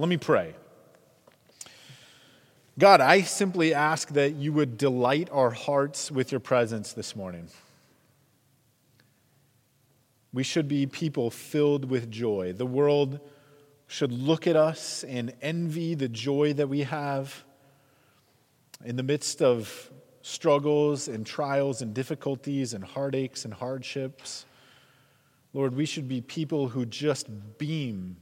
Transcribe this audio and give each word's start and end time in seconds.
Let 0.00 0.08
me 0.08 0.16
pray. 0.16 0.54
God, 2.78 3.02
I 3.02 3.20
simply 3.20 3.74
ask 3.74 4.08
that 4.14 4.34
you 4.34 4.50
would 4.54 4.78
delight 4.78 5.28
our 5.30 5.50
hearts 5.50 6.10
with 6.10 6.32
your 6.32 6.40
presence 6.40 6.94
this 6.94 7.14
morning. 7.14 7.48
We 10.32 10.42
should 10.42 10.68
be 10.68 10.86
people 10.86 11.30
filled 11.30 11.90
with 11.90 12.10
joy. 12.10 12.54
The 12.54 12.64
world 12.64 13.20
should 13.88 14.10
look 14.10 14.46
at 14.46 14.56
us 14.56 15.04
and 15.04 15.34
envy 15.42 15.94
the 15.94 16.08
joy 16.08 16.54
that 16.54 16.70
we 16.70 16.84
have 16.84 17.44
in 18.82 18.96
the 18.96 19.02
midst 19.02 19.42
of 19.42 19.90
struggles 20.22 21.08
and 21.08 21.26
trials 21.26 21.82
and 21.82 21.92
difficulties 21.92 22.72
and 22.72 22.82
heartaches 22.82 23.44
and 23.44 23.52
hardships. 23.52 24.46
Lord, 25.52 25.74
we 25.76 25.84
should 25.84 26.08
be 26.08 26.22
people 26.22 26.68
who 26.68 26.86
just 26.86 27.28
beam 27.58 28.16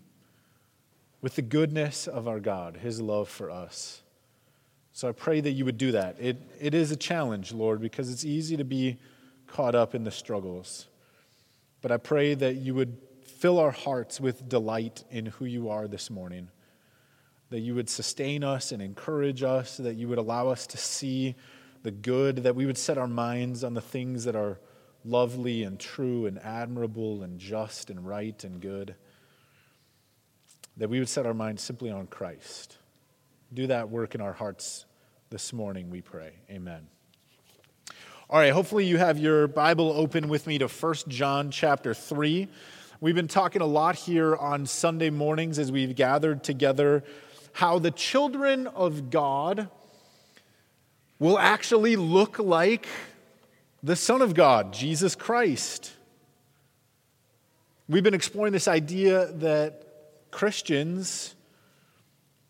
with 1.20 1.34
the 1.34 1.42
goodness 1.42 2.06
of 2.06 2.28
our 2.28 2.40
God, 2.40 2.76
His 2.76 3.00
love 3.00 3.28
for 3.28 3.50
us. 3.50 4.02
So 4.92 5.08
I 5.08 5.12
pray 5.12 5.40
that 5.40 5.52
you 5.52 5.64
would 5.64 5.78
do 5.78 5.92
that. 5.92 6.16
It, 6.18 6.38
it 6.60 6.74
is 6.74 6.90
a 6.90 6.96
challenge, 6.96 7.52
Lord, 7.52 7.80
because 7.80 8.10
it's 8.10 8.24
easy 8.24 8.56
to 8.56 8.64
be 8.64 8.98
caught 9.46 9.74
up 9.74 9.94
in 9.94 10.04
the 10.04 10.10
struggles. 10.10 10.86
But 11.80 11.92
I 11.92 11.96
pray 11.96 12.34
that 12.34 12.56
you 12.56 12.74
would 12.74 12.96
fill 13.24 13.58
our 13.58 13.70
hearts 13.70 14.20
with 14.20 14.48
delight 14.48 15.04
in 15.10 15.26
who 15.26 15.44
you 15.44 15.68
are 15.68 15.86
this 15.86 16.10
morning, 16.10 16.48
that 17.50 17.60
you 17.60 17.74
would 17.74 17.88
sustain 17.88 18.42
us 18.42 18.72
and 18.72 18.82
encourage 18.82 19.42
us, 19.42 19.76
that 19.76 19.94
you 19.94 20.08
would 20.08 20.18
allow 20.18 20.48
us 20.48 20.66
to 20.68 20.76
see 20.76 21.36
the 21.84 21.92
good, 21.92 22.38
that 22.38 22.56
we 22.56 22.66
would 22.66 22.78
set 22.78 22.98
our 22.98 23.06
minds 23.06 23.62
on 23.62 23.74
the 23.74 23.80
things 23.80 24.24
that 24.24 24.34
are 24.34 24.58
lovely 25.04 25.62
and 25.62 25.78
true 25.78 26.26
and 26.26 26.38
admirable 26.40 27.22
and 27.22 27.38
just 27.38 27.88
and 27.88 28.06
right 28.06 28.42
and 28.42 28.60
good 28.60 28.96
that 30.78 30.88
we 30.88 31.00
would 31.00 31.08
set 31.08 31.26
our 31.26 31.34
minds 31.34 31.62
simply 31.62 31.90
on 31.90 32.06
Christ. 32.06 32.78
Do 33.52 33.66
that 33.66 33.90
work 33.90 34.14
in 34.14 34.20
our 34.20 34.32
hearts 34.32 34.86
this 35.28 35.52
morning, 35.52 35.90
we 35.90 36.00
pray. 36.00 36.32
Amen. 36.50 36.86
All 38.30 38.38
right, 38.38 38.52
hopefully 38.52 38.86
you 38.86 38.96
have 38.96 39.18
your 39.18 39.48
Bible 39.48 39.92
open 39.92 40.28
with 40.28 40.46
me 40.46 40.58
to 40.58 40.68
1 40.68 40.94
John 41.08 41.50
chapter 41.50 41.94
3. 41.94 42.48
We've 43.00 43.14
been 43.14 43.28
talking 43.28 43.60
a 43.60 43.66
lot 43.66 43.96
here 43.96 44.36
on 44.36 44.66
Sunday 44.66 45.10
mornings 45.10 45.58
as 45.58 45.72
we've 45.72 45.96
gathered 45.96 46.44
together 46.44 47.02
how 47.52 47.78
the 47.78 47.90
children 47.90 48.68
of 48.68 49.10
God 49.10 49.68
will 51.18 51.38
actually 51.38 51.96
look 51.96 52.38
like 52.38 52.86
the 53.82 53.96
Son 53.96 54.22
of 54.22 54.34
God, 54.34 54.72
Jesus 54.72 55.16
Christ. 55.16 55.92
We've 57.88 58.04
been 58.04 58.14
exploring 58.14 58.52
this 58.52 58.68
idea 58.68 59.26
that 59.32 59.87
Christians 60.30 61.34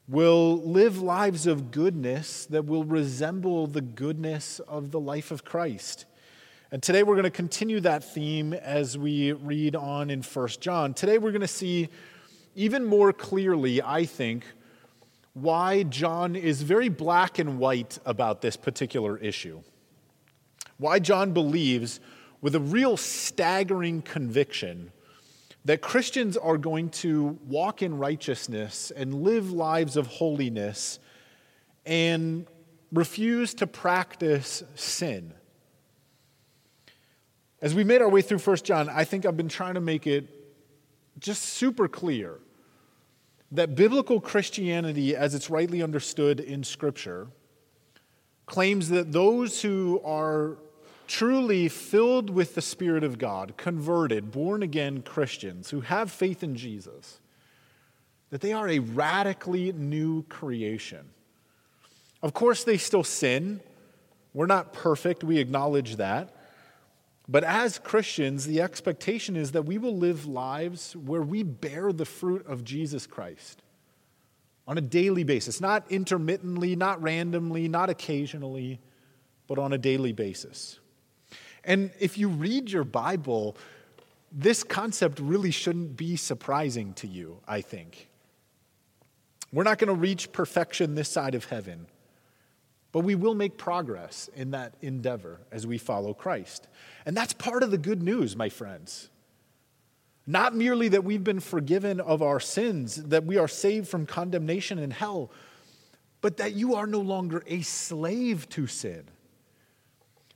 will 0.09 0.57
live 0.63 1.01
lives 1.01 1.47
of 1.47 1.71
goodness 1.71 2.47
that 2.47 2.65
will 2.65 2.85
resemble 2.85 3.67
the 3.67 3.81
goodness 3.81 4.59
of 4.61 4.91
the 4.91 5.01
life 5.01 5.31
of 5.31 5.45
Christ. 5.45 6.07
And 6.71 6.83
today 6.83 7.03
we're 7.03 7.15
going 7.15 7.25
to 7.25 7.31
continue 7.31 7.81
that 7.81 8.05
theme 8.05 8.53
as 8.53 8.97
we 8.99 9.33
read 9.33 9.77
on 9.77 10.11
in 10.11 10.23
1 10.23 10.49
John. 10.61 10.95
Today 10.95 11.19
we're 11.19 11.31
going 11.31 11.41
to 11.41 11.49
see 11.49 11.89
even 12.55 12.85
more 12.85 13.13
clearly, 13.13 13.81
I 13.83 14.05
think, 14.05 14.45
why 15.35 15.85
John 15.85 16.37
is 16.37 16.63
very 16.63 16.89
black 16.89 17.39
and 17.39 17.59
white 17.59 17.99
about 18.05 18.41
this 18.41 18.57
particular 18.57 19.17
issue. 19.19 19.63
Why 20.79 20.99
John 20.99 21.33
believes 21.33 22.01
with 22.41 22.55
a 22.55 22.61
real 22.61 22.97
staggering 22.97 24.03
conviction 24.03 24.93
that 25.69 25.83
Christians 25.83 26.39
are 26.39 26.57
going 26.57 26.89
to 26.89 27.39
walk 27.47 27.83
in 27.83 27.99
righteousness 27.99 28.91
and 28.97 29.13
live 29.23 29.51
lives 29.51 29.99
of 29.99 30.07
holiness 30.07 30.99
and 31.85 32.47
refuse 32.91 33.53
to 33.53 33.67
practice 33.67 34.63
sin. 34.77 35.35
As 37.61 37.75
we 37.75 37.85
made 37.85 38.01
our 38.01 38.09
way 38.09 38.23
through 38.23 38.39
1 38.39 38.57
John, 38.65 38.89
I 38.89 39.05
think 39.05 39.27
I've 39.27 39.37
been 39.37 39.51
trying 39.51 39.75
to 39.75 39.83
make 39.83 40.07
it 40.07 40.27
just 41.19 41.43
super 41.43 41.87
clear 41.87 42.39
that 43.53 43.75
biblical 43.75 44.23
Christianity, 44.23 45.15
as 45.15 45.35
it's 45.35 45.51
rightly 45.51 45.83
understood 45.83 46.41
in 46.41 46.65
Scripture, 46.65 47.27
claims 48.47 48.89
that 48.89 49.13
those 49.13 49.61
who 49.61 50.01
are 50.03 50.57
truly 51.09 51.69
filled 51.69 52.31
with 52.31 52.55
the 52.55 52.63
Spirit 52.63 53.03
of 53.03 53.19
God, 53.19 53.57
converted, 53.57 54.31
born 54.31 54.63
again 54.63 55.03
Christians 55.03 55.71
who 55.71 55.81
have 55.81 56.13
faith 56.13 56.43
in 56.43 56.55
Jesus, 56.55 57.21
that 58.31 58.41
they 58.41 58.53
are 58.53 58.69
a 58.69 58.79
radically 58.79 59.73
new 59.73 60.23
creation. 60.25 61.09
Of 62.23 62.35
course, 62.35 62.63
they 62.63 62.77
still 62.77 63.05
sin. 63.05 63.61
We're 64.35 64.47
not 64.47 64.73
perfect, 64.73 65.25
we 65.25 65.39
acknowledge 65.39 65.97
that. 65.97 66.35
But 67.27 67.45
as 67.45 67.79
Christians, 67.79 68.47
the 68.47 68.61
expectation 68.61 69.37
is 69.37 69.53
that 69.53 69.63
we 69.63 69.79
will 69.79 69.97
live 69.97 70.27
lives 70.27 70.95
where 70.95 71.23
we 71.23 71.43
bear 71.43 71.93
the 71.93 72.07
fruit 72.07 72.47
of 72.47 72.65
Jesus 72.65 73.07
Christ 73.07 73.63
on 74.67 74.79
a 74.79 74.83
daily 74.83 75.25
basis, 75.25 75.61
not 75.61 75.91
intermittently, 75.91 76.77
not 76.77 77.03
randomly, 77.03 77.69
not 77.69 77.89
occasionally, 77.91 78.79
but 79.47 79.59
on 79.59 79.73
a 79.73 79.79
daily 79.79 80.13
basis. 80.13 80.79
And 81.69 81.91
if 82.01 82.17
you 82.17 82.31
read 82.31 82.71
your 82.71 82.83
Bible, 82.83 83.55
this 84.33 84.65
concept 84.65 85.21
really 85.21 85.51
shouldn't 85.51 85.99
be 85.99 86.17
surprising 86.17 86.95
to 86.95 87.07
you, 87.07 87.41
I 87.47 87.61
think. 87.61 88.09
We're 89.53 89.65
not 89.65 89.77
going 89.77 89.89
to 89.89 89.95
reach 89.95 90.33
perfection 90.33 90.95
this 90.95 91.11
side 91.11 91.35
of 91.35 91.45
heaven, 91.45 91.87
but 92.91 93.01
we 93.01 93.15
will 93.15 93.35
make 93.35 93.59
progress 93.59 94.31
in 94.35 94.53
that 94.53 94.75
endeavor 94.81 95.41
as 95.53 95.67
we 95.67 95.77
follow 95.77 96.15
Christ. 96.15 96.67
And 97.05 97.15
that's 97.15 97.35
part 97.35 97.63
of 97.63 97.71
the 97.71 97.79
good 97.79 98.03
news, 98.03 98.35
my 98.35 98.49
friends. 98.49 99.11
Not 100.27 100.55
merely 100.55 100.89
that 100.89 101.05
we've 101.05 101.25
been 101.25 101.41
forgiven 101.41 102.01
of 102.01 102.23
our 102.23 102.41
sins, 102.41 102.97
that 102.97 103.25
we 103.25 103.37
are 103.37 103.49
saved 103.49 103.89
from 103.89 104.07
condemnation 104.07 104.79
in 104.79 104.91
hell, 104.91 105.31
but 106.23 106.39
that 106.39 106.55
you 106.55 106.77
are 106.77 106.87
no 106.87 107.01
longer 107.01 107.43
a 107.47 107.61
slave 107.61 108.49
to 108.51 108.67
sin 108.67 109.05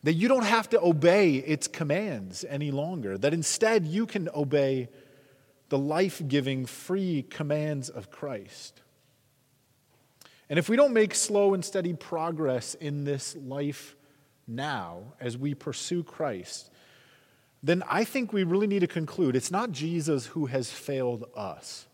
that 0.02 0.14
you 0.14 0.28
don't 0.28 0.44
have 0.44 0.68
to 0.70 0.80
obey 0.80 1.34
its 1.36 1.68
commands 1.68 2.44
any 2.48 2.70
longer, 2.70 3.16
that 3.18 3.32
instead 3.32 3.86
you 3.86 4.06
can 4.06 4.28
obey 4.34 4.88
the 5.68 5.78
life 5.78 6.20
giving, 6.26 6.66
free 6.66 7.24
commands 7.30 7.88
of 7.88 8.10
Christ. 8.10 8.82
And 10.50 10.58
if 10.58 10.68
we 10.68 10.76
don't 10.76 10.92
make 10.92 11.14
slow 11.14 11.54
and 11.54 11.64
steady 11.64 11.94
progress 11.94 12.74
in 12.74 13.04
this 13.04 13.36
life 13.36 13.96
now 14.46 15.14
as 15.20 15.38
we 15.38 15.54
pursue 15.54 16.02
Christ, 16.02 16.70
then 17.62 17.82
I 17.88 18.04
think 18.04 18.32
we 18.32 18.42
really 18.42 18.66
need 18.66 18.80
to 18.80 18.88
conclude 18.88 19.36
it's 19.36 19.50
not 19.50 19.70
Jesus 19.70 20.26
who 20.26 20.46
has 20.46 20.70
failed 20.70 21.24
us. 21.36 21.86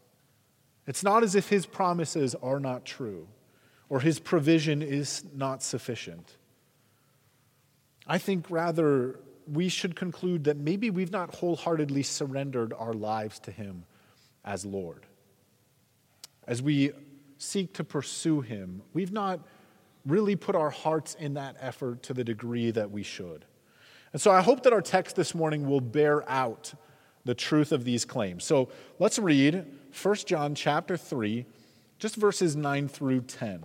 It's 0.86 1.04
not 1.04 1.22
as 1.22 1.34
if 1.34 1.50
his 1.50 1.66
promises 1.66 2.34
are 2.36 2.58
not 2.58 2.86
true 2.86 3.28
or 3.90 4.00
his 4.00 4.18
provision 4.18 4.80
is 4.80 5.24
not 5.34 5.62
sufficient. 5.62 6.37
I 8.08 8.18
think 8.18 8.46
rather 8.50 9.20
we 9.46 9.68
should 9.68 9.94
conclude 9.94 10.44
that 10.44 10.56
maybe 10.56 10.90
we've 10.90 11.12
not 11.12 11.34
wholeheartedly 11.34 12.02
surrendered 12.02 12.72
our 12.72 12.92
lives 12.94 13.38
to 13.40 13.50
Him 13.50 13.84
as 14.44 14.64
Lord. 14.64 15.06
As 16.46 16.62
we 16.62 16.92
seek 17.36 17.74
to 17.74 17.84
pursue 17.84 18.40
Him, 18.40 18.82
we've 18.94 19.12
not 19.12 19.40
really 20.06 20.36
put 20.36 20.56
our 20.56 20.70
hearts 20.70 21.14
in 21.14 21.34
that 21.34 21.56
effort 21.60 22.02
to 22.04 22.14
the 22.14 22.24
degree 22.24 22.70
that 22.70 22.90
we 22.90 23.02
should. 23.02 23.44
And 24.12 24.22
so 24.22 24.30
I 24.30 24.40
hope 24.40 24.62
that 24.62 24.72
our 24.72 24.80
text 24.80 25.16
this 25.16 25.34
morning 25.34 25.68
will 25.68 25.82
bear 25.82 26.28
out 26.30 26.72
the 27.24 27.34
truth 27.34 27.72
of 27.72 27.84
these 27.84 28.06
claims. 28.06 28.44
So 28.44 28.70
let's 28.98 29.18
read 29.18 29.66
1 30.02 30.14
John 30.26 30.54
chapter 30.54 30.96
3, 30.96 31.44
just 31.98 32.16
verses 32.16 32.56
9 32.56 32.88
through 32.88 33.22
10. 33.22 33.64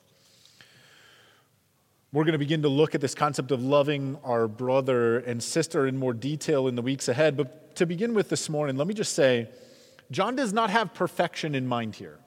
We're 2.13 2.25
going 2.25 2.33
to 2.33 2.39
begin 2.39 2.61
to 2.63 2.67
look 2.67 2.93
at 2.93 2.99
this 2.99 3.15
concept 3.15 3.51
of 3.51 3.63
loving 3.63 4.17
our 4.25 4.49
brother 4.49 5.19
and 5.19 5.41
sister 5.41 5.87
in 5.87 5.97
more 5.97 6.13
detail 6.13 6.67
in 6.67 6.75
the 6.75 6.81
weeks 6.81 7.07
ahead. 7.07 7.37
But 7.37 7.73
to 7.77 7.85
begin 7.85 8.13
with 8.13 8.27
this 8.27 8.49
morning, 8.49 8.75
let 8.75 8.85
me 8.85 8.93
just 8.93 9.13
say 9.13 9.47
John 10.11 10.35
does 10.35 10.51
not 10.51 10.69
have 10.69 10.93
perfection 10.93 11.55
in 11.55 11.65
mind 11.65 11.95
here. 11.95 12.19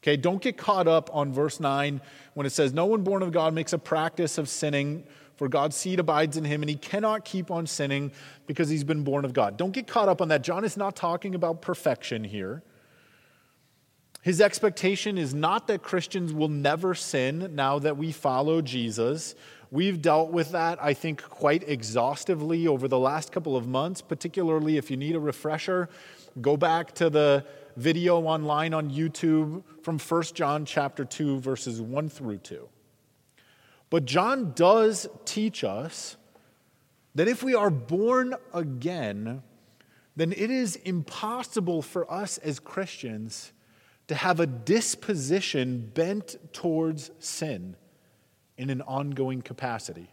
Okay, 0.00 0.16
don't 0.16 0.40
get 0.40 0.56
caught 0.56 0.86
up 0.86 1.10
on 1.12 1.32
verse 1.32 1.58
9 1.58 2.00
when 2.34 2.46
it 2.46 2.50
says, 2.50 2.72
No 2.72 2.86
one 2.86 3.02
born 3.02 3.22
of 3.24 3.32
God 3.32 3.52
makes 3.52 3.72
a 3.72 3.78
practice 3.78 4.38
of 4.38 4.48
sinning, 4.48 5.02
for 5.34 5.48
God's 5.48 5.74
seed 5.74 5.98
abides 5.98 6.36
in 6.36 6.44
him, 6.44 6.62
and 6.62 6.70
he 6.70 6.76
cannot 6.76 7.24
keep 7.24 7.50
on 7.50 7.66
sinning 7.66 8.12
because 8.46 8.68
he's 8.68 8.84
been 8.84 9.02
born 9.02 9.24
of 9.24 9.32
God. 9.32 9.56
Don't 9.56 9.72
get 9.72 9.88
caught 9.88 10.08
up 10.08 10.22
on 10.22 10.28
that. 10.28 10.42
John 10.42 10.64
is 10.64 10.76
not 10.76 10.94
talking 10.94 11.34
about 11.34 11.62
perfection 11.62 12.22
here. 12.22 12.62
His 14.24 14.40
expectation 14.40 15.18
is 15.18 15.34
not 15.34 15.66
that 15.66 15.82
Christians 15.82 16.32
will 16.32 16.48
never 16.48 16.94
sin 16.94 17.50
now 17.54 17.78
that 17.80 17.98
we 17.98 18.10
follow 18.10 18.62
Jesus. 18.62 19.34
We've 19.70 20.00
dealt 20.00 20.30
with 20.30 20.52
that, 20.52 20.82
I 20.82 20.94
think, 20.94 21.22
quite 21.22 21.68
exhaustively 21.68 22.66
over 22.66 22.88
the 22.88 22.98
last 22.98 23.32
couple 23.32 23.54
of 23.54 23.68
months, 23.68 24.00
particularly 24.00 24.78
if 24.78 24.90
you 24.90 24.96
need 24.96 25.14
a 25.14 25.20
refresher. 25.20 25.90
Go 26.40 26.56
back 26.56 26.94
to 26.94 27.10
the 27.10 27.44
video 27.76 28.18
online 28.18 28.72
on 28.72 28.90
YouTube 28.90 29.62
from 29.82 29.98
1 29.98 30.22
John 30.32 30.64
chapter 30.64 31.04
2 31.04 31.40
verses 31.40 31.82
1 31.82 32.08
through 32.08 32.38
2. 32.38 32.66
But 33.90 34.06
John 34.06 34.54
does 34.54 35.06
teach 35.26 35.62
us 35.62 36.16
that 37.14 37.28
if 37.28 37.42
we 37.42 37.54
are 37.54 37.68
born 37.68 38.36
again, 38.54 39.42
then 40.16 40.32
it 40.32 40.50
is 40.50 40.76
impossible 40.76 41.82
for 41.82 42.10
us 42.10 42.38
as 42.38 42.58
Christians 42.58 43.52
to 44.08 44.14
have 44.14 44.40
a 44.40 44.46
disposition 44.46 45.90
bent 45.94 46.36
towards 46.52 47.10
sin 47.18 47.76
in 48.56 48.70
an 48.70 48.82
ongoing 48.82 49.42
capacity. 49.42 50.08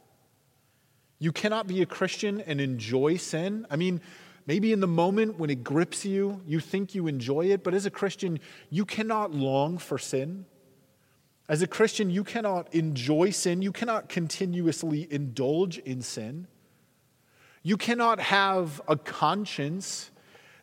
You 1.19 1.31
cannot 1.31 1.67
be 1.67 1.81
a 1.81 1.85
Christian 1.85 2.41
and 2.41 2.59
enjoy 2.59 3.17
sin. 3.17 3.67
I 3.69 3.75
mean, 3.75 4.01
Maybe 4.47 4.73
in 4.73 4.79
the 4.79 4.87
moment 4.87 5.37
when 5.37 5.49
it 5.49 5.63
grips 5.63 6.03
you, 6.05 6.41
you 6.47 6.59
think 6.59 6.95
you 6.95 7.07
enjoy 7.07 7.45
it, 7.51 7.63
but 7.63 7.73
as 7.73 7.85
a 7.85 7.91
Christian, 7.91 8.39
you 8.69 8.85
cannot 8.85 9.31
long 9.31 9.77
for 9.77 9.97
sin. 9.97 10.45
As 11.47 11.61
a 11.61 11.67
Christian, 11.67 12.09
you 12.09 12.23
cannot 12.23 12.73
enjoy 12.73 13.29
sin. 13.31 13.61
You 13.61 13.71
cannot 13.71 14.09
continuously 14.09 15.07
indulge 15.11 15.77
in 15.79 16.01
sin. 16.01 16.47
You 17.61 17.77
cannot 17.77 18.19
have 18.19 18.81
a 18.87 18.95
conscience 18.95 20.09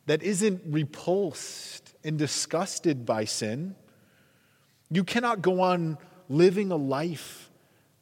that 0.09 0.23
isn't 0.23 0.63
repulsed 0.65 1.95
and 2.03 2.19
disgusted 2.19 3.05
by 3.05 3.27
sin. 3.27 3.77
You 4.91 5.05
cannot 5.05 5.43
go 5.43 5.61
on 5.61 5.99
living 6.31 6.73
a 6.73 6.77
life 6.77 7.51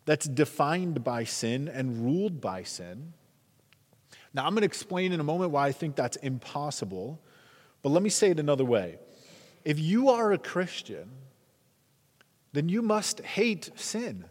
that's 0.04 0.26
defined 0.28 1.02
by 1.02 1.24
sin 1.24 1.66
and 1.66 2.04
ruled 2.04 2.40
by 2.40 2.62
sin. 2.62 3.12
Now, 4.32 4.46
I'm 4.46 4.52
going 4.52 4.60
to 4.60 4.66
explain 4.66 5.12
in 5.12 5.18
a 5.18 5.24
moment 5.24 5.50
why 5.50 5.66
I 5.66 5.72
think 5.72 5.96
that's 5.96 6.16
impossible, 6.18 7.20
but 7.82 7.88
let 7.88 8.04
me 8.04 8.10
say 8.10 8.30
it 8.30 8.38
another 8.38 8.64
way. 8.64 8.98
If 9.64 9.80
you 9.80 10.10
are 10.10 10.30
a 10.30 10.38
Christian, 10.38 11.10
then 12.52 12.68
you 12.68 12.82
must 12.82 13.20
hate 13.20 13.70
sin. 13.74 14.26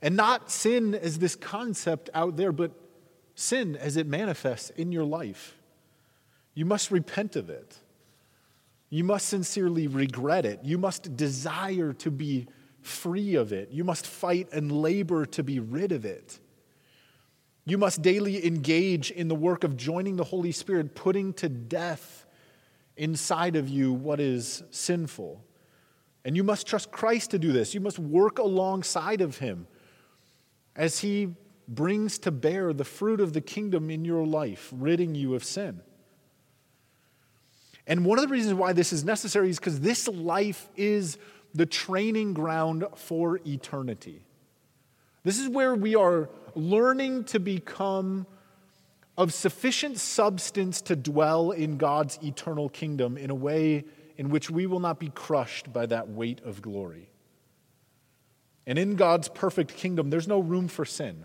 And 0.00 0.16
not 0.16 0.50
sin 0.50 0.94
as 0.94 1.18
this 1.18 1.36
concept 1.36 2.08
out 2.14 2.38
there, 2.38 2.52
but 2.52 2.70
sin 3.34 3.76
as 3.76 3.98
it 3.98 4.06
manifests 4.06 4.70
in 4.70 4.92
your 4.92 5.04
life. 5.04 5.58
You 6.54 6.64
must 6.64 6.90
repent 6.90 7.36
of 7.36 7.50
it. 7.50 7.76
You 8.90 9.04
must 9.04 9.28
sincerely 9.28 9.88
regret 9.88 10.46
it. 10.46 10.60
You 10.62 10.78
must 10.78 11.16
desire 11.16 11.92
to 11.94 12.10
be 12.10 12.46
free 12.80 13.34
of 13.34 13.52
it. 13.52 13.70
You 13.72 13.82
must 13.82 14.06
fight 14.06 14.48
and 14.52 14.70
labor 14.70 15.26
to 15.26 15.42
be 15.42 15.58
rid 15.58 15.90
of 15.90 16.04
it. 16.04 16.38
You 17.64 17.78
must 17.78 18.02
daily 18.02 18.46
engage 18.46 19.10
in 19.10 19.28
the 19.28 19.34
work 19.34 19.64
of 19.64 19.76
joining 19.76 20.16
the 20.16 20.24
Holy 20.24 20.52
Spirit, 20.52 20.94
putting 20.94 21.32
to 21.34 21.48
death 21.48 22.26
inside 22.96 23.56
of 23.56 23.68
you 23.68 23.92
what 23.92 24.20
is 24.20 24.62
sinful. 24.70 25.42
And 26.24 26.36
you 26.36 26.44
must 26.44 26.66
trust 26.66 26.92
Christ 26.92 27.30
to 27.32 27.38
do 27.38 27.52
this. 27.52 27.74
You 27.74 27.80
must 27.80 27.98
work 27.98 28.38
alongside 28.38 29.20
of 29.20 29.38
Him 29.38 29.66
as 30.76 31.00
He 31.00 31.34
brings 31.66 32.18
to 32.20 32.30
bear 32.30 32.72
the 32.72 32.84
fruit 32.84 33.20
of 33.20 33.32
the 33.32 33.40
kingdom 33.40 33.90
in 33.90 34.04
your 34.04 34.26
life, 34.26 34.70
ridding 34.72 35.14
you 35.14 35.34
of 35.34 35.42
sin. 35.42 35.80
And 37.86 38.04
one 38.04 38.18
of 38.18 38.22
the 38.22 38.32
reasons 38.32 38.54
why 38.54 38.72
this 38.72 38.92
is 38.92 39.04
necessary 39.04 39.50
is 39.50 39.58
because 39.58 39.80
this 39.80 40.08
life 40.08 40.68
is 40.76 41.18
the 41.54 41.66
training 41.66 42.34
ground 42.34 42.84
for 42.96 43.40
eternity. 43.46 44.24
This 45.22 45.38
is 45.38 45.48
where 45.48 45.74
we 45.74 45.94
are 45.94 46.28
learning 46.54 47.24
to 47.24 47.40
become 47.40 48.26
of 49.16 49.32
sufficient 49.32 49.98
substance 49.98 50.80
to 50.82 50.96
dwell 50.96 51.52
in 51.52 51.76
God's 51.76 52.18
eternal 52.22 52.68
kingdom 52.68 53.16
in 53.16 53.30
a 53.30 53.34
way 53.34 53.84
in 54.16 54.28
which 54.28 54.50
we 54.50 54.66
will 54.66 54.80
not 54.80 54.98
be 54.98 55.10
crushed 55.10 55.72
by 55.72 55.86
that 55.86 56.08
weight 56.08 56.40
of 56.44 56.62
glory. 56.62 57.08
And 58.66 58.78
in 58.78 58.96
God's 58.96 59.28
perfect 59.28 59.76
kingdom, 59.76 60.10
there's 60.10 60.28
no 60.28 60.40
room 60.40 60.68
for 60.68 60.84
sin. 60.84 61.24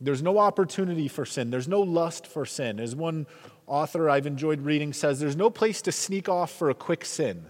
There's 0.00 0.22
no 0.22 0.38
opportunity 0.38 1.08
for 1.08 1.26
sin. 1.26 1.50
There's 1.50 1.68
no 1.68 1.80
lust 1.80 2.26
for 2.26 2.46
sin. 2.46 2.80
As 2.80 2.96
one 2.96 3.26
author 3.70 4.10
I've 4.10 4.26
enjoyed 4.26 4.62
reading 4.62 4.92
says, 4.92 5.20
there's 5.20 5.36
no 5.36 5.48
place 5.48 5.80
to 5.82 5.92
sneak 5.92 6.28
off 6.28 6.50
for 6.50 6.68
a 6.68 6.74
quick 6.74 7.04
sin. 7.04 7.46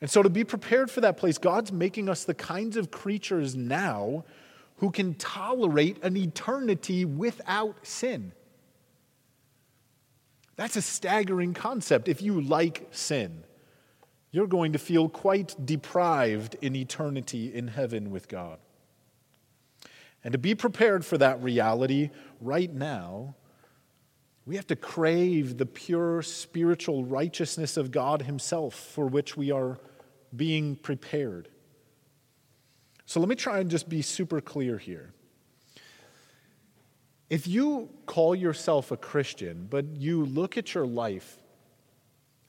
And 0.00 0.10
so, 0.10 0.22
to 0.22 0.28
be 0.28 0.42
prepared 0.42 0.90
for 0.90 1.00
that 1.00 1.16
place, 1.16 1.38
God's 1.38 1.70
making 1.70 2.08
us 2.08 2.24
the 2.24 2.34
kinds 2.34 2.76
of 2.76 2.90
creatures 2.90 3.54
now 3.54 4.24
who 4.78 4.90
can 4.90 5.14
tolerate 5.14 6.02
an 6.02 6.16
eternity 6.16 7.04
without 7.04 7.86
sin. 7.86 8.32
That's 10.56 10.76
a 10.76 10.82
staggering 10.82 11.54
concept. 11.54 12.08
If 12.08 12.20
you 12.20 12.40
like 12.40 12.88
sin, 12.90 13.44
you're 14.32 14.48
going 14.48 14.72
to 14.72 14.78
feel 14.78 15.08
quite 15.08 15.54
deprived 15.64 16.56
in 16.60 16.74
eternity 16.74 17.54
in 17.54 17.68
heaven 17.68 18.10
with 18.10 18.26
God. 18.26 18.58
And 20.24 20.32
to 20.32 20.38
be 20.38 20.54
prepared 20.56 21.04
for 21.04 21.16
that 21.18 21.42
reality 21.42 22.10
right 22.40 22.72
now, 22.72 23.36
we 24.44 24.56
have 24.56 24.66
to 24.68 24.76
crave 24.76 25.58
the 25.58 25.66
pure 25.66 26.22
spiritual 26.22 27.04
righteousness 27.04 27.76
of 27.76 27.90
God 27.90 28.22
Himself 28.22 28.74
for 28.74 29.06
which 29.06 29.36
we 29.36 29.50
are 29.50 29.78
being 30.34 30.76
prepared. 30.76 31.48
So 33.06 33.20
let 33.20 33.28
me 33.28 33.36
try 33.36 33.58
and 33.58 33.70
just 33.70 33.88
be 33.88 34.02
super 34.02 34.40
clear 34.40 34.78
here. 34.78 35.12
If 37.30 37.46
you 37.46 37.88
call 38.06 38.34
yourself 38.34 38.90
a 38.90 38.96
Christian, 38.96 39.66
but 39.70 39.86
you 39.96 40.24
look 40.24 40.58
at 40.58 40.74
your 40.74 40.86
life 40.86 41.38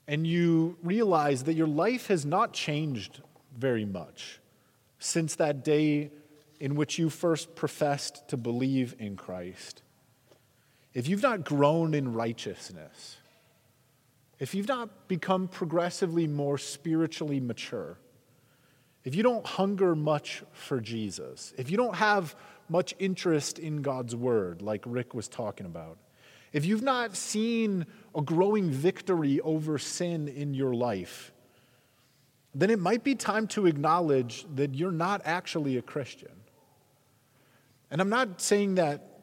and 0.06 0.26
you 0.26 0.76
realize 0.82 1.44
that 1.44 1.54
your 1.54 1.66
life 1.66 2.08
has 2.08 2.26
not 2.26 2.52
changed 2.52 3.22
very 3.56 3.84
much 3.84 4.40
since 4.98 5.36
that 5.36 5.64
day 5.64 6.10
in 6.60 6.74
which 6.74 6.98
you 6.98 7.08
first 7.08 7.54
professed 7.54 8.28
to 8.28 8.36
believe 8.36 8.94
in 8.98 9.16
Christ, 9.16 9.82
if 10.94 11.08
you've 11.08 11.22
not 11.22 11.44
grown 11.44 11.92
in 11.92 12.14
righteousness, 12.14 13.16
if 14.38 14.54
you've 14.54 14.68
not 14.68 15.08
become 15.08 15.48
progressively 15.48 16.26
more 16.26 16.56
spiritually 16.56 17.40
mature, 17.40 17.98
if 19.04 19.14
you 19.14 19.22
don't 19.22 19.44
hunger 19.44 19.94
much 19.94 20.42
for 20.52 20.80
Jesus, 20.80 21.52
if 21.58 21.70
you 21.70 21.76
don't 21.76 21.96
have 21.96 22.34
much 22.68 22.94
interest 22.98 23.58
in 23.58 23.82
God's 23.82 24.16
word, 24.16 24.62
like 24.62 24.82
Rick 24.86 25.12
was 25.14 25.28
talking 25.28 25.66
about, 25.66 25.98
if 26.52 26.64
you've 26.64 26.82
not 26.82 27.16
seen 27.16 27.84
a 28.14 28.22
growing 28.22 28.70
victory 28.70 29.40
over 29.40 29.76
sin 29.76 30.28
in 30.28 30.54
your 30.54 30.72
life, 30.72 31.32
then 32.54 32.70
it 32.70 32.78
might 32.78 33.02
be 33.02 33.16
time 33.16 33.48
to 33.48 33.66
acknowledge 33.66 34.46
that 34.54 34.74
you're 34.74 34.92
not 34.92 35.20
actually 35.24 35.76
a 35.76 35.82
Christian. 35.82 36.30
And 37.90 38.00
I'm 38.00 38.08
not 38.08 38.40
saying 38.40 38.76
that 38.76 39.13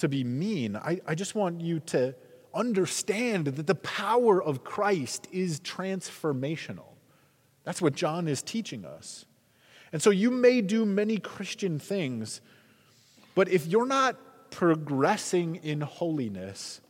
to 0.00 0.08
be 0.08 0.24
mean, 0.24 0.76
I, 0.76 1.00
I 1.06 1.14
just 1.14 1.34
want 1.34 1.60
you 1.60 1.80
to 1.80 2.14
understand 2.52 3.46
that 3.46 3.66
the 3.66 3.74
power 3.74 4.42
of 4.42 4.64
Christ 4.64 5.28
is 5.32 5.60
transformational. 5.60 6.94
That's 7.64 7.80
what 7.80 7.94
John 7.94 8.26
is 8.26 8.42
teaching 8.42 8.84
us. 8.84 9.24
And 9.92 10.02
so 10.02 10.10
you 10.10 10.30
may 10.30 10.60
do 10.60 10.84
many 10.84 11.18
Christian 11.18 11.78
things, 11.78 12.40
but 13.34 13.48
if 13.48 13.66
you're 13.66 13.86
not 13.86 14.50
progressing 14.50 15.56
in 15.56 15.80
holiness, 15.80 16.80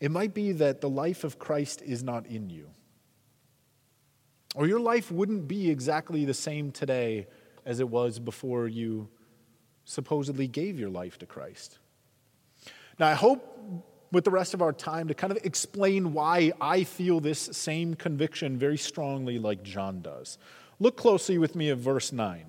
it 0.00 0.10
might 0.10 0.34
be 0.34 0.52
that 0.52 0.80
the 0.80 0.90
life 0.90 1.24
of 1.24 1.38
Christ 1.38 1.82
is 1.82 2.02
not 2.02 2.26
in 2.26 2.50
you. 2.50 2.68
Or 4.54 4.66
your 4.66 4.80
life 4.80 5.10
wouldn't 5.10 5.48
be 5.48 5.70
exactly 5.70 6.24
the 6.24 6.34
same 6.34 6.72
today 6.72 7.26
as 7.64 7.80
it 7.80 7.88
was 7.88 8.18
before 8.18 8.68
you 8.68 9.08
supposedly 9.84 10.46
gave 10.46 10.78
your 10.78 10.90
life 10.90 11.18
to 11.18 11.26
Christ. 11.26 11.78
Now, 13.02 13.08
I 13.08 13.14
hope 13.14 13.44
with 14.12 14.22
the 14.22 14.30
rest 14.30 14.54
of 14.54 14.62
our 14.62 14.72
time 14.72 15.08
to 15.08 15.14
kind 15.14 15.32
of 15.32 15.38
explain 15.44 16.12
why 16.12 16.52
I 16.60 16.84
feel 16.84 17.18
this 17.18 17.40
same 17.40 17.96
conviction 17.96 18.56
very 18.56 18.78
strongly, 18.78 19.40
like 19.40 19.64
John 19.64 20.02
does. 20.02 20.38
Look 20.78 20.96
closely 20.96 21.36
with 21.36 21.56
me 21.56 21.70
at 21.70 21.78
verse 21.78 22.12
9. 22.12 22.44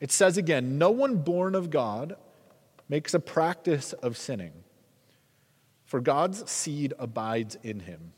It 0.00 0.10
says 0.10 0.36
again, 0.36 0.76
No 0.76 0.90
one 0.90 1.18
born 1.18 1.54
of 1.54 1.70
God 1.70 2.16
makes 2.88 3.14
a 3.14 3.20
practice 3.20 3.92
of 3.92 4.16
sinning, 4.16 4.64
for 5.84 6.00
God's 6.00 6.50
seed 6.50 6.92
abides 6.98 7.56
in 7.62 7.78
him, 7.78 8.12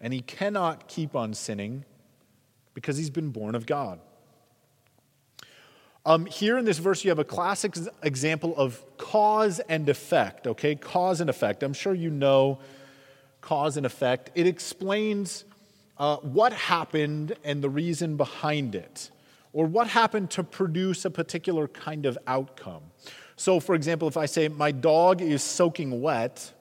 and 0.00 0.12
he 0.12 0.20
cannot 0.20 0.88
keep 0.88 1.14
on 1.14 1.32
sinning 1.32 1.84
because 2.74 2.96
he's 2.96 3.08
been 3.08 3.30
born 3.30 3.54
of 3.54 3.66
God. 3.66 4.00
Um, 6.04 6.26
here 6.26 6.58
in 6.58 6.64
this 6.64 6.78
verse, 6.78 7.04
you 7.04 7.10
have 7.10 7.20
a 7.20 7.24
classic 7.24 7.76
example 8.02 8.56
of 8.56 8.82
cause 8.98 9.60
and 9.60 9.88
effect, 9.88 10.48
okay? 10.48 10.74
Cause 10.74 11.20
and 11.20 11.30
effect. 11.30 11.62
I'm 11.62 11.74
sure 11.74 11.94
you 11.94 12.10
know 12.10 12.58
cause 13.40 13.76
and 13.76 13.86
effect. 13.86 14.30
It 14.34 14.46
explains 14.46 15.44
uh, 15.98 16.16
what 16.16 16.52
happened 16.52 17.36
and 17.44 17.62
the 17.62 17.70
reason 17.70 18.16
behind 18.16 18.74
it, 18.74 19.10
or 19.52 19.66
what 19.66 19.86
happened 19.86 20.30
to 20.30 20.42
produce 20.42 21.04
a 21.04 21.10
particular 21.10 21.68
kind 21.68 22.04
of 22.04 22.18
outcome. 22.26 22.82
So, 23.36 23.60
for 23.60 23.76
example, 23.76 24.08
if 24.08 24.16
I 24.16 24.26
say, 24.26 24.48
My 24.48 24.72
dog 24.72 25.20
is 25.22 25.42
soaking 25.42 26.00
wet 26.00 26.52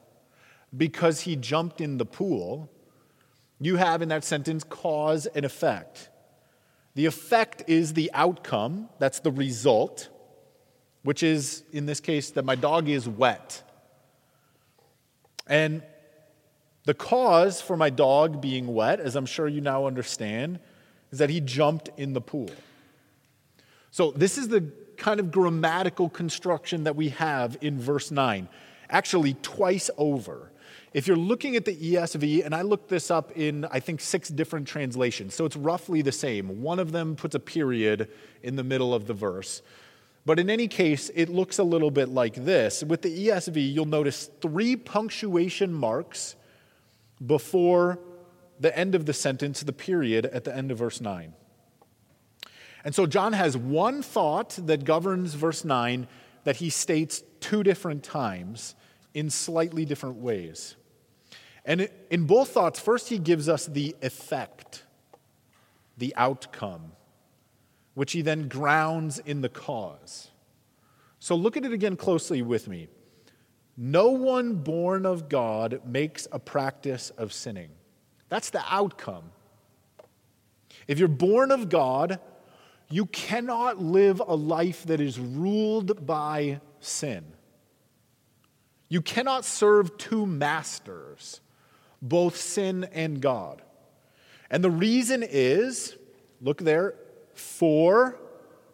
because 0.76 1.22
he 1.22 1.36
jumped 1.36 1.82
in 1.82 1.98
the 1.98 2.06
pool, 2.06 2.70
you 3.60 3.78
have 3.78 4.04
in 4.04 4.10
that 4.10 4.24
sentence 4.24 4.64
cause 4.64 5.26
and 5.26 5.46
effect. 5.46 6.10
The 6.96 7.06
effect 7.06 7.64
is 7.68 7.94
the 7.94 8.12
outcome, 8.14 8.90
that's 9.00 9.20
the 9.20 9.32
result, 9.32 10.10
which 11.04 11.24
is, 11.24 11.64
in 11.72 11.86
this 11.86 12.00
case, 12.00 12.32
that 12.32 12.46
my 12.46 12.56
dog 12.56 12.90
is 12.90 13.08
wet. 13.08 13.64
And 15.48 15.84
the 16.86 16.94
cause 16.94 17.62
for 17.62 17.78
my 17.78 17.90
dog 17.90 18.42
being 18.42 18.74
wet, 18.74 19.00
as 19.00 19.16
I'm 19.16 19.26
sure 19.26 19.48
you 19.48 19.62
now 19.62 19.86
understand, 19.86 20.60
is 21.12 21.20
that 21.20 21.30
he 21.30 21.40
jumped 21.40 21.90
in 21.98 22.14
the 22.14 22.22
pool. 22.22 22.50
So, 23.92 24.12
this 24.12 24.38
is 24.38 24.48
the 24.48 24.72
kind 24.98 25.20
of 25.20 25.32
grammatical 25.32 26.10
construction 26.10 26.84
that 26.84 26.96
we 26.96 27.10
have 27.10 27.58
in 27.62 27.80
verse 27.80 28.12
9, 28.12 28.48
actually, 28.90 29.34
twice 29.42 29.90
over. 29.98 30.52
If 30.94 31.08
you're 31.08 31.16
looking 31.16 31.56
at 31.56 31.64
the 31.64 31.76
ESV, 31.76 32.46
and 32.46 32.54
I 32.54 32.64
looked 32.64 32.90
this 32.90 33.10
up 33.10 33.32
in, 33.38 33.64
I 33.72 33.80
think, 33.80 34.02
six 34.02 34.28
different 34.28 34.68
translations, 34.68 35.34
so 35.34 35.46
it's 35.46 35.56
roughly 35.56 36.02
the 36.02 36.12
same. 36.12 36.62
One 36.62 36.80
of 36.80 36.92
them 36.92 37.16
puts 37.16 37.34
a 37.34 37.40
period 37.40 38.10
in 38.44 38.58
the 38.58 38.64
middle 38.64 38.94
of 38.94 39.08
the 39.08 39.14
verse. 39.14 39.62
But 40.26 40.38
in 40.38 40.50
any 40.50 40.68
case, 40.68 41.10
it 41.16 41.30
looks 41.30 41.60
a 41.60 41.64
little 41.64 41.92
bit 41.92 42.10
like 42.10 42.36
this. 42.36 42.84
With 42.84 43.04
the 43.04 43.28
ESV, 43.28 43.74
you'll 43.74 43.86
notice 43.86 44.30
three 44.42 44.76
punctuation 44.76 45.74
marks 45.74 46.36
before 47.26 47.98
the 48.60 48.78
end 48.78 48.94
of 48.94 49.06
the 49.06 49.14
sentence, 49.14 49.62
the 49.62 49.74
period 49.74 50.26
at 50.26 50.44
the 50.44 50.56
end 50.56 50.72
of 50.72 50.78
verse 50.78 51.00
9. 51.00 51.34
And 52.84 52.94
so 52.94 53.06
John 53.06 53.32
has 53.32 53.56
one 53.56 54.02
thought 54.02 54.60
that 54.64 54.84
governs 54.84 55.36
verse 55.36 55.64
9 55.64 56.08
that 56.44 56.58
he 56.58 56.70
states 56.70 57.24
two 57.40 57.64
different 57.64 58.04
times 58.04 58.76
in 59.14 59.30
slightly 59.30 59.86
different 59.86 60.18
ways. 60.18 60.76
And 61.66 61.90
in 62.10 62.26
both 62.26 62.50
thoughts, 62.50 62.80
first 62.80 63.10
he 63.10 63.18
gives 63.18 63.48
us 63.48 63.66
the 63.68 63.96
effect, 64.02 64.84
the 65.98 66.14
outcome, 66.18 66.94
which 67.94 68.14
he 68.14 68.22
then 68.22 68.48
grounds 68.48 69.20
in 69.20 69.42
the 69.42 69.50
cause. 69.50 70.30
So 71.20 71.36
look 71.36 71.56
at 71.58 71.66
it 71.66 71.72
again 71.72 71.98
closely 71.98 72.42
with 72.42 72.68
me. 72.68 72.88
No 73.78 74.10
one 74.10 74.56
born 74.56 75.06
of 75.06 75.30
God 75.30 75.82
makes 75.86 76.28
a 76.32 76.40
practice 76.40 77.12
of 77.12 77.32
sinning. 77.32 77.70
That's 78.30 78.50
the 78.50 78.64
outcome. 78.70 79.32
If 80.88 81.00
you're 81.00 81.08
born 81.08 81.52
of 81.52 81.70
God, 81.70 82.20
you 82.90 83.06
cannot 83.06 83.82
live 83.82 84.22
a 84.26 84.36
life 84.36 84.86
that 84.86 85.00
is 85.00 85.20
ruled 85.20 86.06
by 86.06 86.60
sin. 86.80 87.24
You 88.90 89.02
cannot 89.02 89.46
serve 89.46 89.98
two 89.98 90.26
masters 90.26 91.40
both 92.02 92.36
sin 92.38 92.86
and 92.94 93.22
God. 93.22 93.62
And 94.50 94.64
the 94.64 94.72
reason 94.72 95.24
is 95.24 95.96
look 96.42 96.60
there, 96.60 96.96
for, 97.34 98.18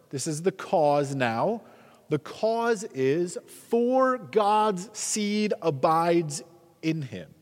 this 0.10 0.26
is 0.26 0.42
the 0.42 0.52
cause 0.52 1.14
now. 1.14 1.62
The 2.10 2.20
cause 2.20 2.84
is 2.86 3.38
for 3.70 4.18
God's 4.18 4.90
seed 4.98 5.54
abides 5.62 6.42
in 6.82 7.02
him. 7.02 7.34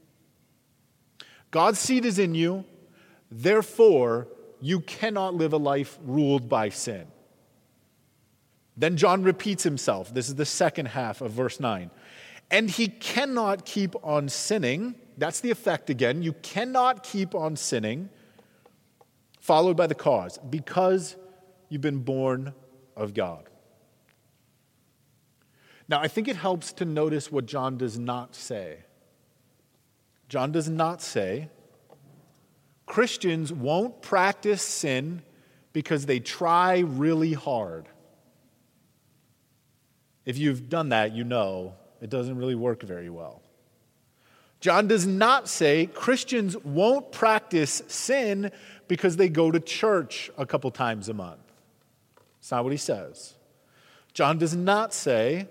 God's 1.52 1.80
seed 1.80 2.04
is 2.04 2.20
in 2.20 2.36
you, 2.36 2.66
therefore, 3.32 4.28
you 4.60 4.80
cannot 4.82 5.36
live 5.36 5.54
a 5.54 5.58
life 5.58 5.98
ruled 6.04 6.50
by 6.50 6.70
sin. 6.70 7.06
Then 8.76 8.98
John 8.98 9.24
repeats 9.24 9.64
himself. 9.64 10.14
This 10.14 10.28
is 10.28 10.36
the 10.36 10.46
second 10.46 10.88
half 10.88 11.22
of 11.22 11.32
verse 11.32 11.60
9. 11.60 11.92
And 12.52 12.70
he 12.70 12.88
cannot 12.88 13.66
keep 13.66 13.96
on 14.04 14.30
sinning 14.30 14.96
that's 15.18 15.40
the 15.40 15.52
effect 15.52 15.90
again. 15.90 16.22
You 16.22 16.34
cannot 16.34 17.04
keep 17.04 17.34
on 17.34 17.56
sinning, 17.56 18.10
followed 19.40 19.78
by 19.78 19.88
the 19.88 19.96
cause, 19.96 20.38
because 20.50 21.16
you've 21.70 21.82
been 21.82 22.00
born 22.00 22.54
of 22.96 23.14
God. 23.14 23.50
Now, 25.88 26.02
I 26.02 26.08
think 26.08 26.28
it 26.28 26.36
helps 26.36 26.74
to 26.74 26.86
notice 26.86 27.32
what 27.32 27.46
John 27.46 27.78
does 27.78 27.98
not 27.98 28.36
say. 28.36 28.80
John 30.28 30.52
does 30.52 30.68
not 30.68 31.02
say 31.02 31.50
Christians 32.88 33.54
won't 33.54 34.02
practice 34.02 34.62
sin 34.62 35.22
because 35.74 36.08
they 36.08 36.20
try 36.20 36.80
really 36.80 37.34
hard. 37.34 37.88
If 40.26 40.38
you've 40.40 40.70
done 40.70 40.90
that, 40.90 41.14
you 41.14 41.24
know 41.24 41.76
it 42.02 42.10
doesn't 42.10 42.38
really 42.38 42.56
work 42.56 42.84
very 42.84 43.10
well. 43.10 43.42
John 44.60 44.88
does 44.88 45.06
not 45.06 45.48
say 45.48 45.88
Christians 45.88 46.58
won't 46.58 47.12
practice 47.12 47.84
sin 47.88 48.52
because 48.88 49.18
they 49.18 49.30
go 49.30 49.52
to 49.52 49.60
church 49.60 50.32
a 50.38 50.46
couple 50.46 50.72
times 50.72 51.10
a 51.10 51.14
month. 51.14 51.42
It's 52.40 52.52
not 52.52 52.64
what 52.64 52.74
he 52.74 52.78
says. 52.78 53.36
John 54.14 54.38
does 54.38 54.56
not 54.56 54.94
say 54.94 55.48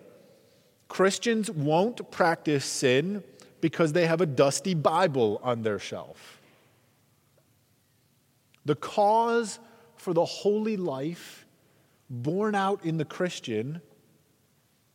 Christians 0.89 1.51
won't 1.51 2.11
practice 2.11 2.65
sin 2.65 3.23
because 3.61 3.93
they 3.93 4.07
have 4.07 4.21
a 4.21 4.27
dusty 4.27 4.75
Bible 4.75 5.41
on 5.43 5.63
their 5.63 5.79
shelf. 5.79 6.41
The 8.65 8.75
cause 8.75 9.59
for 9.97 10.15
the 10.15 10.25
holy 10.25 10.77
life 10.77 11.47
born 12.09 12.55
out 12.55 12.85
in 12.85 12.97
the 12.97 13.05
Christian 13.05 13.81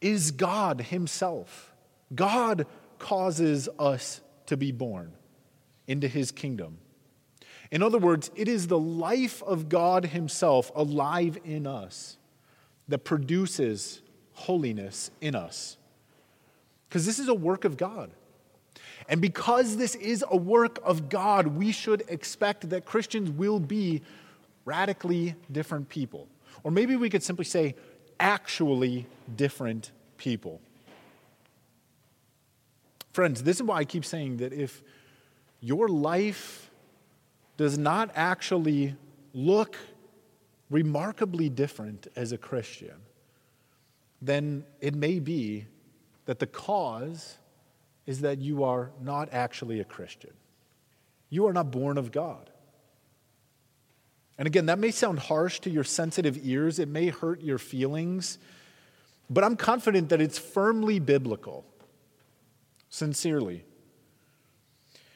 is 0.02 0.32
God 0.32 0.82
Himself. 0.82 1.74
God 2.14 2.66
causes 3.00 3.70
us 3.80 4.22
to 4.48 4.58
be 4.58 4.72
born 4.72 5.14
into 5.88 6.08
his 6.08 6.32
kingdom. 6.32 6.78
In 7.72 7.82
other 7.82 7.98
words, 7.98 8.30
it 8.36 8.48
is 8.48 8.68
the 8.68 8.80
life 8.80 9.42
of 9.44 9.70
God 9.70 10.06
himself 10.06 10.72
alive 10.76 11.38
in 11.44 11.68
us 11.68 12.18
that 12.88 13.00
produces 13.00 14.02
holiness 14.34 15.12
in 15.22 15.36
us. 15.36 15.78
Because 16.88 17.06
this 17.06 17.20
is 17.20 17.28
a 17.28 17.34
work 17.34 17.66
of 17.66 17.78
God. 17.78 18.12
And 19.08 19.22
because 19.22 19.78
this 19.78 19.96
is 19.96 20.24
a 20.30 20.38
work 20.38 20.80
of 20.84 21.10
God, 21.10 21.48
we 21.48 21.72
should 21.72 22.04
expect 22.08 22.70
that 22.70 22.86
Christians 22.86 23.30
will 23.30 23.60
be 23.60 24.02
radically 24.66 25.36
different 25.52 25.90
people. 25.90 26.28
Or 26.64 26.72
maybe 26.72 26.96
we 26.96 27.10
could 27.10 27.24
simply 27.24 27.46
say, 27.46 27.76
actually 28.20 29.08
different 29.36 29.92
people. 30.18 30.62
Friends, 33.14 33.44
this 33.44 33.58
is 33.58 33.64
why 33.64 33.78
I 33.78 33.86
keep 33.86 34.06
saying 34.06 34.38
that 34.38 34.54
if 34.54 34.84
your 35.62 35.88
life 35.88 36.70
does 37.58 37.78
not 37.78 38.12
actually 38.16 38.96
look 39.34 39.76
remarkably 40.70 41.50
different 41.50 42.08
as 42.16 42.32
a 42.32 42.38
Christian, 42.38 42.96
then 44.22 44.66
it 44.80 44.94
may 44.96 45.20
be 45.20 45.66
that 46.26 46.40
the 46.40 46.48
cause 46.48 47.38
is 48.06 48.22
that 48.22 48.40
you 48.40 48.64
are 48.64 48.92
not 49.02 49.30
actually 49.32 49.80
a 49.80 49.84
Christian. 49.86 50.32
You 51.30 51.48
are 51.48 51.54
not 51.54 51.72
born 51.72 51.98
of 51.98 52.12
God. 52.12 52.50
And 54.40 54.48
again, 54.48 54.68
that 54.68 54.80
may 54.80 54.92
sound 54.92 55.20
harsh 55.20 55.60
to 55.60 55.70
your 55.70 55.84
sensitive 55.84 56.40
ears, 56.42 56.80
it 56.80 56.88
may 56.88 57.10
hurt 57.10 57.42
your 57.42 57.58
feelings, 57.58 58.38
but 59.30 59.44
I'm 59.44 59.58
confident 59.58 60.10
that 60.10 60.22
it's 60.22 60.40
firmly 60.40 60.98
biblical 61.00 61.66
sincerely. 62.90 63.66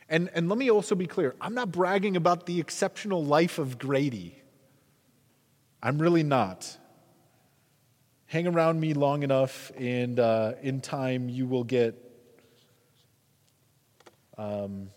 And, 0.10 0.30
and 0.36 0.50
let 0.50 0.58
me 0.58 0.70
also 0.70 0.94
be 0.94 1.08
clear 1.08 1.36
I'm 1.40 1.56
not 1.56 1.72
bragging 1.72 2.18
about 2.18 2.46
the 2.46 2.60
exceptional 2.60 3.24
life 3.24 3.60
of 3.60 3.80
Grady. 3.80 4.38
I'm 5.82 6.00
really 6.00 6.24
not. 6.24 6.78
Hang 8.26 8.46
around 8.46 8.82
me 8.82 8.94
long 8.94 9.24
enough, 9.24 9.72
and 9.78 10.20
uh, 10.20 10.54
in 10.62 10.82
time, 10.82 11.30
you 11.30 11.46
will 11.48 11.64
get 11.64 11.96
um, 14.38 14.90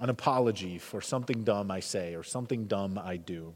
an 0.00 0.10
apology 0.10 0.78
for 0.78 1.00
something 1.00 1.44
dumb 1.44 1.70
I 1.70 1.78
say 1.78 2.16
or 2.16 2.24
something 2.24 2.64
dumb 2.64 2.98
I 2.98 3.18
do. 3.18 3.54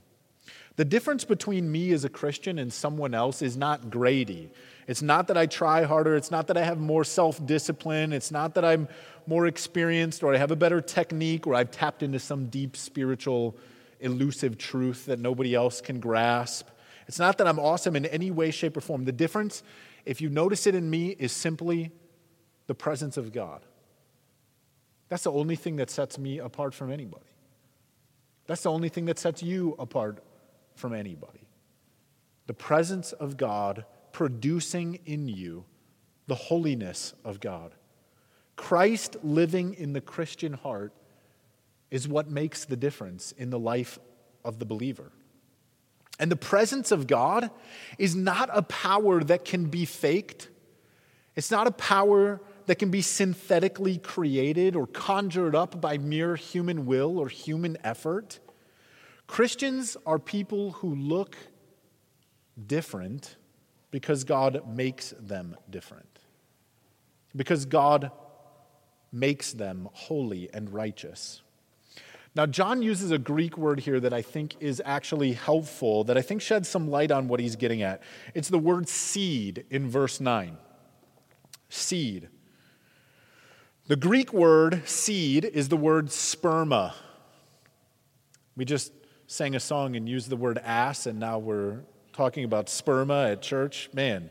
The 0.76 0.84
difference 0.84 1.24
between 1.24 1.70
me 1.70 1.92
as 1.92 2.04
a 2.04 2.08
Christian 2.08 2.58
and 2.58 2.72
someone 2.72 3.14
else 3.14 3.42
is 3.42 3.56
not 3.56 3.90
grady. 3.90 4.50
It's 4.86 5.02
not 5.02 5.28
that 5.28 5.36
I 5.36 5.46
try 5.46 5.82
harder. 5.82 6.16
It's 6.16 6.30
not 6.30 6.46
that 6.46 6.56
I 6.56 6.64
have 6.64 6.78
more 6.78 7.04
self 7.04 7.44
discipline. 7.44 8.12
It's 8.12 8.30
not 8.30 8.54
that 8.54 8.64
I'm 8.64 8.88
more 9.26 9.46
experienced 9.46 10.22
or 10.22 10.34
I 10.34 10.38
have 10.38 10.50
a 10.50 10.56
better 10.56 10.80
technique 10.80 11.46
or 11.46 11.54
I've 11.54 11.70
tapped 11.70 12.02
into 12.02 12.18
some 12.18 12.46
deep 12.46 12.76
spiritual, 12.76 13.56
elusive 14.00 14.56
truth 14.56 15.06
that 15.06 15.18
nobody 15.18 15.54
else 15.54 15.80
can 15.80 16.00
grasp. 16.00 16.68
It's 17.06 17.18
not 17.18 17.38
that 17.38 17.46
I'm 17.46 17.58
awesome 17.58 17.94
in 17.94 18.06
any 18.06 18.30
way, 18.30 18.50
shape, 18.50 18.76
or 18.76 18.80
form. 18.80 19.04
The 19.04 19.12
difference, 19.12 19.62
if 20.06 20.20
you 20.20 20.30
notice 20.30 20.66
it 20.66 20.74
in 20.74 20.88
me, 20.88 21.10
is 21.10 21.32
simply 21.32 21.90
the 22.66 22.74
presence 22.74 23.16
of 23.16 23.32
God. 23.32 23.60
That's 25.08 25.24
the 25.24 25.32
only 25.32 25.56
thing 25.56 25.76
that 25.76 25.90
sets 25.90 26.18
me 26.18 26.38
apart 26.38 26.72
from 26.72 26.90
anybody. 26.90 27.26
That's 28.46 28.62
the 28.62 28.70
only 28.70 28.88
thing 28.88 29.04
that 29.06 29.18
sets 29.18 29.42
you 29.42 29.76
apart 29.78 30.22
from 30.74 30.92
anybody. 30.92 31.48
The 32.46 32.54
presence 32.54 33.12
of 33.12 33.36
God 33.36 33.84
producing 34.12 34.98
in 35.06 35.28
you 35.28 35.64
the 36.26 36.34
holiness 36.34 37.14
of 37.24 37.40
God. 37.40 37.74
Christ 38.56 39.16
living 39.22 39.74
in 39.74 39.92
the 39.92 40.00
Christian 40.00 40.52
heart 40.52 40.92
is 41.90 42.08
what 42.08 42.30
makes 42.30 42.64
the 42.64 42.76
difference 42.76 43.32
in 43.32 43.50
the 43.50 43.58
life 43.58 43.98
of 44.44 44.58
the 44.58 44.64
believer. 44.64 45.12
And 46.18 46.30
the 46.30 46.36
presence 46.36 46.92
of 46.92 47.06
God 47.06 47.50
is 47.98 48.14
not 48.14 48.48
a 48.52 48.62
power 48.62 49.24
that 49.24 49.44
can 49.44 49.66
be 49.66 49.84
faked. 49.84 50.48
It's 51.34 51.50
not 51.50 51.66
a 51.66 51.72
power 51.72 52.40
that 52.66 52.76
can 52.76 52.90
be 52.90 53.02
synthetically 53.02 53.98
created 53.98 54.76
or 54.76 54.86
conjured 54.86 55.54
up 55.54 55.80
by 55.80 55.98
mere 55.98 56.36
human 56.36 56.86
will 56.86 57.18
or 57.18 57.28
human 57.28 57.76
effort. 57.82 58.38
Christians 59.26 59.96
are 60.04 60.18
people 60.18 60.72
who 60.72 60.94
look 60.94 61.36
different 62.66 63.36
because 63.90 64.24
God 64.24 64.62
makes 64.74 65.14
them 65.18 65.56
different. 65.70 66.18
Because 67.34 67.64
God 67.64 68.10
makes 69.12 69.52
them 69.52 69.88
holy 69.92 70.48
and 70.52 70.70
righteous. 70.70 71.42
Now, 72.34 72.46
John 72.46 72.80
uses 72.80 73.10
a 73.10 73.18
Greek 73.18 73.58
word 73.58 73.80
here 73.80 74.00
that 74.00 74.14
I 74.14 74.22
think 74.22 74.56
is 74.58 74.80
actually 74.86 75.34
helpful, 75.34 76.04
that 76.04 76.16
I 76.16 76.22
think 76.22 76.40
sheds 76.40 76.66
some 76.66 76.90
light 76.90 77.10
on 77.10 77.28
what 77.28 77.40
he's 77.40 77.56
getting 77.56 77.82
at. 77.82 78.02
It's 78.34 78.48
the 78.48 78.58
word 78.58 78.88
seed 78.88 79.66
in 79.68 79.90
verse 79.90 80.18
9. 80.18 80.56
Seed. 81.68 82.28
The 83.88 83.96
Greek 83.96 84.32
word 84.32 84.88
seed 84.88 85.44
is 85.44 85.68
the 85.68 85.76
word 85.76 86.06
sperma. 86.06 86.94
We 88.56 88.64
just 88.64 88.92
sang 89.32 89.54
a 89.54 89.60
song 89.60 89.96
and 89.96 90.06
used 90.06 90.28
the 90.28 90.36
word 90.36 90.58
ass, 90.58 91.06
and 91.06 91.18
now 91.18 91.38
we're 91.38 91.78
talking 92.12 92.44
about 92.44 92.66
sperma 92.66 93.32
at 93.32 93.40
church, 93.40 93.88
man, 93.94 94.28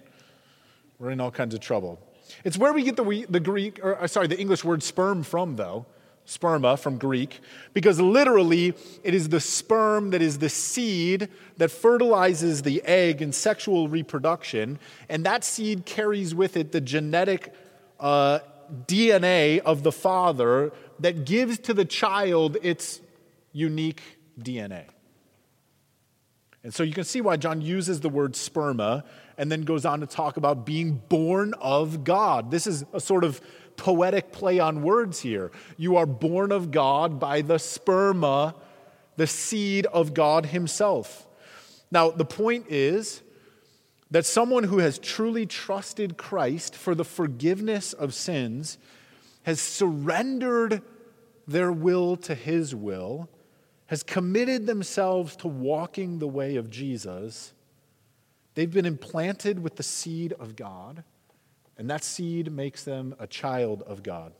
we're 0.99 1.09
in 1.09 1.19
all 1.19 1.31
kinds 1.31 1.55
of 1.55 1.59
trouble. 1.59 1.99
It's 2.43 2.55
where 2.55 2.71
we 2.71 2.83
get 2.83 2.97
the, 2.97 3.25
the 3.27 3.39
Greek, 3.39 3.83
or 3.83 3.99
uh, 3.99 4.05
sorry, 4.05 4.27
the 4.27 4.39
English 4.39 4.63
word 4.63 4.83
sperm 4.83 5.23
from, 5.23 5.55
though. 5.55 5.87
Sperma 6.27 6.77
from 6.77 6.99
Greek, 6.99 7.39
because 7.73 7.99
literally 7.99 8.75
it 9.03 9.15
is 9.15 9.29
the 9.29 9.39
sperm 9.39 10.11
that 10.11 10.21
is 10.21 10.37
the 10.37 10.49
seed 10.49 11.29
that 11.57 11.71
fertilizes 11.71 12.61
the 12.61 12.83
egg 12.85 13.23
in 13.23 13.33
sexual 13.33 13.87
reproduction, 13.87 14.77
and 15.09 15.25
that 15.25 15.43
seed 15.43 15.87
carries 15.87 16.35
with 16.35 16.55
it 16.55 16.71
the 16.73 16.79
genetic 16.79 17.55
uh, 17.99 18.37
DNA 18.85 19.61
of 19.61 19.81
the 19.81 19.91
father 19.91 20.71
that 20.99 21.25
gives 21.25 21.57
to 21.57 21.73
the 21.73 21.85
child 21.85 22.55
its 22.61 23.01
unique 23.51 24.03
DNA. 24.39 24.85
And 26.63 26.73
so 26.73 26.83
you 26.83 26.93
can 26.93 27.03
see 27.03 27.21
why 27.21 27.37
John 27.37 27.61
uses 27.61 28.01
the 28.01 28.09
word 28.09 28.33
sperma 28.33 29.03
and 29.37 29.51
then 29.51 29.63
goes 29.63 29.83
on 29.83 30.01
to 30.01 30.05
talk 30.05 30.37
about 30.37 30.65
being 30.65 31.01
born 31.09 31.55
of 31.55 32.03
God. 32.03 32.51
This 32.51 32.67
is 32.67 32.85
a 32.93 32.99
sort 32.99 33.23
of 33.23 33.41
poetic 33.77 34.31
play 34.31 34.59
on 34.59 34.83
words 34.83 35.21
here. 35.21 35.51
You 35.77 35.97
are 35.97 36.05
born 36.05 36.51
of 36.51 36.69
God 36.69 37.19
by 37.19 37.41
the 37.41 37.55
sperma, 37.55 38.53
the 39.17 39.25
seed 39.25 39.87
of 39.87 40.13
God 40.13 40.47
Himself. 40.47 41.27
Now, 41.89 42.11
the 42.11 42.25
point 42.25 42.67
is 42.69 43.23
that 44.11 44.25
someone 44.25 44.65
who 44.65 44.77
has 44.79 44.99
truly 44.99 45.47
trusted 45.47 46.15
Christ 46.15 46.75
for 46.75 46.93
the 46.93 47.05
forgiveness 47.05 47.93
of 47.93 48.13
sins 48.13 48.77
has 49.43 49.59
surrendered 49.59 50.83
their 51.47 51.71
will 51.71 52.17
to 52.17 52.35
His 52.35 52.75
will 52.75 53.29
has 53.91 54.03
committed 54.03 54.65
themselves 54.65 55.35
to 55.35 55.49
walking 55.49 56.17
the 56.17 56.27
way 56.27 56.55
of 56.55 56.69
Jesus, 56.69 57.51
they've 58.55 58.71
been 58.71 58.85
implanted 58.85 59.61
with 59.61 59.75
the 59.75 59.83
seed 59.83 60.31
of 60.39 60.55
God, 60.55 61.03
and 61.77 61.89
that 61.89 62.01
seed 62.01 62.49
makes 62.53 62.85
them 62.85 63.13
a 63.19 63.27
child 63.27 63.81
of 63.81 64.01
God. 64.01 64.31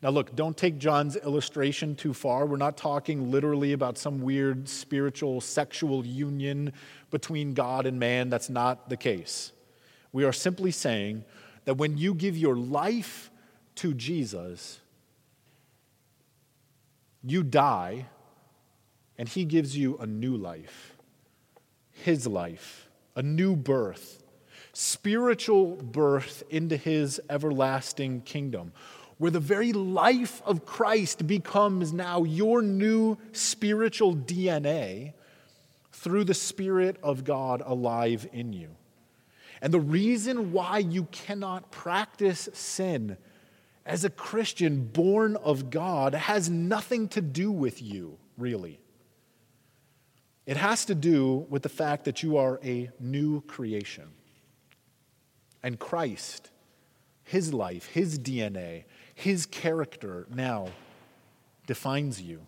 Now, 0.00 0.10
look, 0.10 0.36
don't 0.36 0.56
take 0.56 0.78
John's 0.78 1.16
illustration 1.16 1.96
too 1.96 2.14
far. 2.14 2.46
We're 2.46 2.56
not 2.56 2.76
talking 2.76 3.32
literally 3.32 3.72
about 3.72 3.98
some 3.98 4.20
weird 4.20 4.68
spiritual 4.68 5.40
sexual 5.40 6.06
union 6.06 6.72
between 7.10 7.52
God 7.52 7.84
and 7.84 7.98
man. 7.98 8.30
That's 8.30 8.48
not 8.48 8.88
the 8.88 8.96
case. 8.96 9.50
We 10.12 10.22
are 10.22 10.32
simply 10.32 10.70
saying 10.70 11.24
that 11.64 11.78
when 11.78 11.98
you 11.98 12.14
give 12.14 12.36
your 12.36 12.54
life 12.54 13.28
to 13.76 13.92
Jesus, 13.92 14.78
you 17.24 17.42
die 17.42 18.06
and 19.18 19.28
He 19.28 19.44
gives 19.44 19.76
you 19.76 19.96
a 19.98 20.06
new 20.06 20.36
life, 20.36 20.96
His 21.92 22.26
life, 22.26 22.88
a 23.14 23.22
new 23.22 23.56
birth, 23.56 24.22
spiritual 24.72 25.76
birth 25.76 26.42
into 26.50 26.76
His 26.76 27.20
everlasting 27.30 28.22
kingdom, 28.22 28.72
where 29.18 29.30
the 29.30 29.40
very 29.40 29.72
life 29.72 30.42
of 30.44 30.66
Christ 30.66 31.26
becomes 31.26 31.92
now 31.92 32.22
your 32.22 32.60
new 32.60 33.16
spiritual 33.32 34.14
DNA 34.14 35.14
through 35.92 36.24
the 36.24 36.34
Spirit 36.34 36.98
of 37.02 37.24
God 37.24 37.62
alive 37.64 38.28
in 38.32 38.52
you. 38.52 38.68
And 39.62 39.72
the 39.72 39.80
reason 39.80 40.52
why 40.52 40.78
you 40.78 41.04
cannot 41.10 41.70
practice 41.70 42.48
sin 42.52 43.16
as 43.86 44.04
a 44.04 44.10
Christian 44.10 44.84
born 44.84 45.36
of 45.36 45.70
God 45.70 46.14
has 46.14 46.50
nothing 46.50 47.08
to 47.08 47.22
do 47.22 47.50
with 47.50 47.80
you, 47.80 48.18
really. 48.36 48.78
It 50.46 50.56
has 50.56 50.84
to 50.84 50.94
do 50.94 51.46
with 51.50 51.62
the 51.62 51.68
fact 51.68 52.04
that 52.04 52.22
you 52.22 52.36
are 52.36 52.60
a 52.64 52.90
new 53.00 53.40
creation. 53.42 54.08
And 55.62 55.78
Christ, 55.78 56.50
His 57.24 57.52
life, 57.52 57.86
His 57.88 58.18
DNA, 58.18 58.84
His 59.14 59.44
character 59.44 60.26
now 60.32 60.68
defines 61.66 62.22
you. 62.22 62.42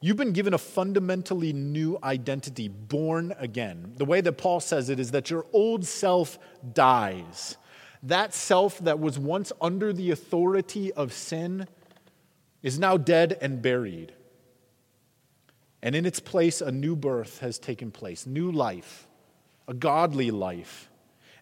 You've 0.00 0.16
been 0.16 0.32
given 0.32 0.54
a 0.54 0.58
fundamentally 0.58 1.52
new 1.52 1.98
identity, 2.02 2.68
born 2.68 3.34
again. 3.38 3.92
The 3.98 4.06
way 4.06 4.22
that 4.22 4.38
Paul 4.38 4.60
says 4.60 4.88
it 4.88 4.98
is 4.98 5.10
that 5.10 5.28
your 5.28 5.44
old 5.52 5.84
self 5.84 6.38
dies. 6.72 7.58
That 8.02 8.32
self 8.32 8.78
that 8.78 8.98
was 8.98 9.18
once 9.18 9.52
under 9.60 9.92
the 9.92 10.10
authority 10.10 10.90
of 10.94 11.12
sin 11.12 11.68
is 12.62 12.78
now 12.78 12.96
dead 12.96 13.36
and 13.42 13.60
buried. 13.60 14.14
And 15.82 15.94
in 15.94 16.04
its 16.04 16.20
place, 16.20 16.60
a 16.60 16.70
new 16.70 16.94
birth 16.94 17.38
has 17.40 17.58
taken 17.58 17.90
place, 17.90 18.26
new 18.26 18.52
life, 18.52 19.06
a 19.66 19.74
godly 19.74 20.30
life. 20.30 20.90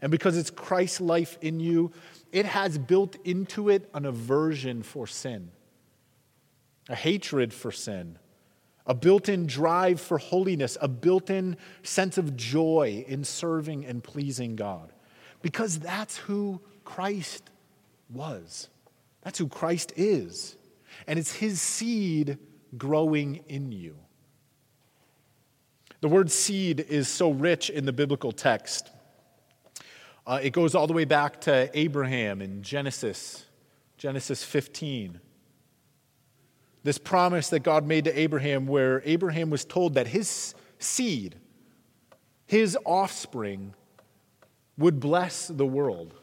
And 0.00 0.12
because 0.12 0.36
it's 0.36 0.50
Christ's 0.50 1.00
life 1.00 1.36
in 1.40 1.58
you, 1.58 1.90
it 2.30 2.46
has 2.46 2.78
built 2.78 3.16
into 3.24 3.68
it 3.68 3.88
an 3.94 4.04
aversion 4.04 4.82
for 4.82 5.06
sin, 5.06 5.50
a 6.88 6.94
hatred 6.94 7.52
for 7.52 7.72
sin, 7.72 8.18
a 8.86 8.94
built 8.94 9.28
in 9.28 9.46
drive 9.46 10.00
for 10.00 10.18
holiness, 10.18 10.78
a 10.80 10.88
built 10.88 11.30
in 11.30 11.56
sense 11.82 12.16
of 12.16 12.36
joy 12.36 13.04
in 13.08 13.24
serving 13.24 13.84
and 13.84 14.04
pleasing 14.04 14.56
God. 14.56 14.92
Because 15.42 15.78
that's 15.78 16.16
who 16.16 16.60
Christ 16.84 17.50
was, 18.08 18.68
that's 19.22 19.38
who 19.38 19.48
Christ 19.48 19.92
is. 19.96 20.56
And 21.06 21.18
it's 21.18 21.32
his 21.32 21.60
seed 21.60 22.38
growing 22.76 23.44
in 23.48 23.72
you. 23.72 23.96
The 26.00 26.08
word 26.08 26.30
seed 26.30 26.80
is 26.80 27.08
so 27.08 27.30
rich 27.30 27.70
in 27.70 27.84
the 27.84 27.92
biblical 27.92 28.30
text. 28.30 28.90
Uh, 30.24 30.38
it 30.40 30.50
goes 30.50 30.74
all 30.74 30.86
the 30.86 30.92
way 30.92 31.04
back 31.04 31.40
to 31.40 31.70
Abraham 31.76 32.40
in 32.40 32.62
Genesis, 32.62 33.44
Genesis 33.96 34.44
15. 34.44 35.18
This 36.84 36.98
promise 36.98 37.50
that 37.50 37.60
God 37.60 37.84
made 37.84 38.04
to 38.04 38.16
Abraham, 38.16 38.66
where 38.66 39.02
Abraham 39.04 39.50
was 39.50 39.64
told 39.64 39.94
that 39.94 40.06
his 40.06 40.54
seed, 40.78 41.34
his 42.46 42.78
offspring, 42.84 43.74
would 44.76 45.00
bless 45.00 45.48
the 45.48 45.66
world. 45.66 46.14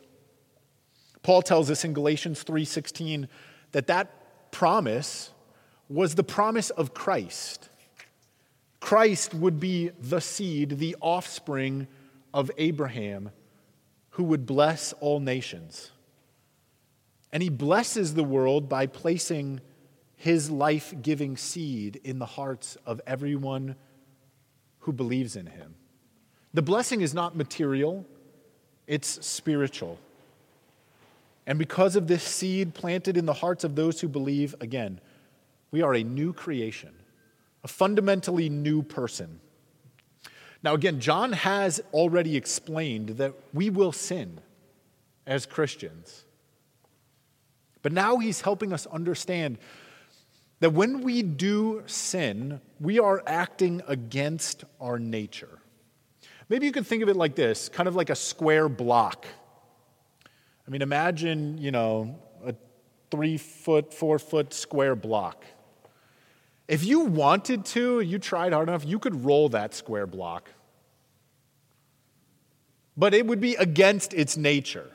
Paul 1.22 1.42
tells 1.42 1.70
us 1.70 1.84
in 1.84 1.94
Galatians 1.94 2.44
3:16 2.44 3.28
that 3.74 3.88
that 3.88 4.52
promise 4.52 5.32
was 5.90 6.16
the 6.16 6.24
promise 6.24 6.70
of 6.70 6.94
Christ. 6.94 7.70
Christ 8.86 9.34
would 9.34 9.60
be 9.60 9.90
the 10.00 10.22
seed, 10.22 10.78
the 10.78 10.96
offspring 11.02 11.88
of 12.36 12.52
Abraham, 12.60 13.32
who 14.12 14.24
would 14.26 14.46
bless 14.46 14.94
all 15.00 15.20
nations. 15.20 15.90
And 17.34 17.42
he 17.42 17.50
blesses 17.50 18.14
the 18.14 18.24
world 18.24 18.70
by 18.70 18.86
placing 18.86 19.60
his 20.18 20.52
life 20.52 20.94
giving 21.02 21.36
seed 21.36 22.00
in 22.04 22.20
the 22.20 22.28
hearts 22.28 22.78
of 22.86 23.02
everyone 23.08 23.76
who 24.82 24.94
believes 24.94 25.36
in 25.36 25.48
him. 25.48 25.74
The 26.54 26.62
blessing 26.62 27.02
is 27.02 27.12
not 27.12 27.36
material, 27.36 28.06
it's 28.86 29.26
spiritual. 29.26 29.98
And 31.48 31.58
because 31.58 31.96
of 31.96 32.06
this 32.06 32.22
seed 32.22 32.76
planted 32.76 33.18
in 33.18 33.26
the 33.26 33.34
hearts 33.34 33.64
of 33.64 33.76
those 33.76 34.00
who 34.00 34.08
believe, 34.08 34.54
again, 34.62 35.02
we 35.72 35.82
are 35.82 35.96
a 35.96 36.04
new 36.04 36.34
creation, 36.34 36.94
a 37.66 37.68
fundamentally 37.68 38.48
new 38.48 38.84
person. 38.84 39.40
Now, 40.62 40.76
again, 40.76 41.00
John 41.00 41.32
has 41.32 41.82
already 41.94 42.38
explained 42.38 43.10
that 43.18 43.34
we 43.54 43.72
will 43.72 43.92
sin 43.92 44.40
as 45.26 45.48
Christians. 45.48 46.26
But 47.82 47.92
now 47.92 48.18
he's 48.18 48.42
helping 48.42 48.72
us 48.72 48.86
understand 48.86 49.58
that 50.60 50.74
when 50.74 51.02
we 51.02 51.24
do 51.24 51.82
sin, 51.88 52.62
we 52.80 53.00
are 53.00 53.24
acting 53.26 53.82
against 53.88 54.64
our 54.80 55.00
nature. 55.00 55.58
Maybe 56.50 56.68
you 56.68 56.72
can 56.72 56.84
think 56.84 57.02
of 57.02 57.10
it 57.10 57.16
like 57.16 57.34
this 57.34 57.68
kind 57.68 57.90
of 57.90 57.96
like 57.96 58.12
a 58.12 58.16
square 58.16 58.70
block. 58.70 59.26
I 60.68 60.70
mean, 60.70 60.84
imagine, 60.84 61.58
you 61.58 61.72
know, 61.72 62.20
a 62.46 62.54
three 63.10 63.40
foot, 63.40 63.92
four 63.92 64.20
foot 64.20 64.54
square 64.54 64.96
block. 64.96 65.46
If 66.68 66.84
you 66.84 67.02
wanted 67.02 67.66
to, 67.66 68.00
you 68.02 68.18
tried 68.18 68.54
hard 68.54 68.70
enough, 68.70 68.86
you 68.86 68.98
could 69.00 69.24
roll 69.24 69.50
that 69.50 69.74
square 69.74 70.08
block. 70.08 70.50
But 72.98 73.14
it 73.14 73.28
would 73.28 73.40
be 73.40 73.56
against 73.56 74.14
its 74.14 74.38
nature. 74.38 74.90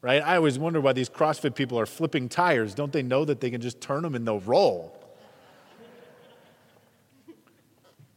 Right? 0.00 0.22
I 0.22 0.36
always 0.36 0.58
wonder 0.58 0.80
why 0.80 0.92
these 0.92 1.08
CrossFit 1.08 1.54
people 1.54 1.78
are 1.78 1.86
flipping 1.86 2.28
tires. 2.28 2.74
Don't 2.74 2.92
they 2.92 3.02
know 3.02 3.24
that 3.24 3.40
they 3.40 3.50
can 3.50 3.60
just 3.60 3.80
turn 3.80 4.02
them 4.02 4.14
and 4.14 4.26
they'll 4.26 4.40
roll? 4.40 5.00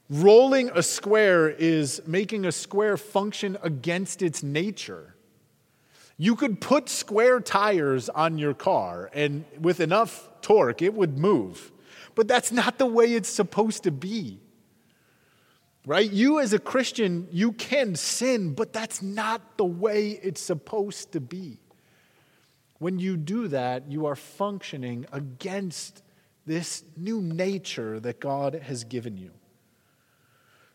Rolling 0.09 0.69
a 0.73 0.81
square 0.81 1.49
is 1.49 2.01
making 2.07 2.45
a 2.45 2.51
square 2.51 2.97
function 2.97 3.57
against 3.61 4.21
its 4.21 4.41
nature. 4.41 5.15
You 6.17 6.35
could 6.35 6.61
put 6.61 6.89
square 6.89 7.39
tires 7.41 8.09
on 8.09 8.37
your 8.37 8.53
car, 8.53 9.09
and 9.13 9.45
with 9.59 9.79
enough 9.79 10.29
torque, 10.41 10.81
it 10.81 10.93
would 10.93 11.17
move. 11.17 11.71
But 12.17 12.27
that's 12.27 12.51
not 12.51 12.79
the 12.79 12.87
way 12.87 13.13
it's 13.13 13.29
supposed 13.29 13.83
to 13.83 13.91
be. 13.91 14.39
Right? 15.85 16.11
You, 16.11 16.39
as 16.39 16.51
a 16.51 16.57
Christian, 16.57 17.27
you 17.31 17.51
can 17.51 17.95
sin, 17.95 18.55
but 18.55 18.73
that's 18.73 19.03
not 19.03 19.55
the 19.55 19.65
way 19.65 20.19
it's 20.23 20.41
supposed 20.41 21.11
to 21.11 21.21
be. 21.21 21.59
When 22.79 22.97
you 22.97 23.17
do 23.17 23.49
that, 23.49 23.91
you 23.91 24.07
are 24.07 24.15
functioning 24.15 25.05
against 25.13 26.01
this 26.47 26.83
new 26.97 27.21
nature 27.21 27.99
that 27.99 28.19
God 28.19 28.55
has 28.55 28.83
given 28.83 29.15
you. 29.15 29.29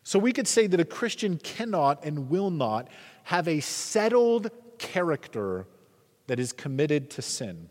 So 0.03 0.19
we 0.19 0.31
could 0.31 0.47
say 0.47 0.67
that 0.67 0.79
a 0.79 0.85
Christian 0.85 1.37
cannot 1.37 2.05
and 2.05 2.29
will 2.29 2.51
not 2.51 2.87
have 3.23 3.49
a 3.49 3.59
settled 3.59 4.49
character 4.77 5.67
that 6.27 6.39
is 6.39 6.53
committed 6.53 7.09
to 7.11 7.21
sin. 7.21 7.69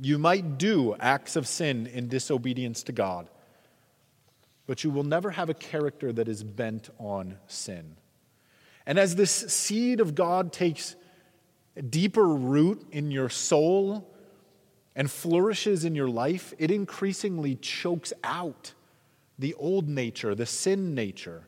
You 0.00 0.18
might 0.18 0.58
do 0.58 0.94
acts 0.98 1.36
of 1.36 1.46
sin 1.46 1.86
in 1.86 2.08
disobedience 2.08 2.82
to 2.84 2.92
God, 2.92 3.28
but 4.66 4.84
you 4.84 4.90
will 4.90 5.04
never 5.04 5.30
have 5.30 5.48
a 5.48 5.54
character 5.54 6.12
that 6.12 6.28
is 6.28 6.44
bent 6.44 6.90
on 6.98 7.38
sin. 7.46 7.96
And 8.86 8.98
as 8.98 9.16
this 9.16 9.30
seed 9.30 10.00
of 10.00 10.14
God 10.14 10.52
takes 10.52 10.96
deeper 11.90 12.26
root 12.26 12.86
in 12.90 13.10
your 13.10 13.28
soul 13.28 14.10
and 14.96 15.10
flourishes 15.10 15.84
in 15.84 15.94
your 15.94 16.08
life, 16.08 16.54
it 16.58 16.70
increasingly 16.70 17.56
chokes 17.56 18.12
out 18.24 18.72
the 19.38 19.54
old 19.54 19.88
nature, 19.88 20.34
the 20.34 20.46
sin 20.46 20.94
nature. 20.94 21.46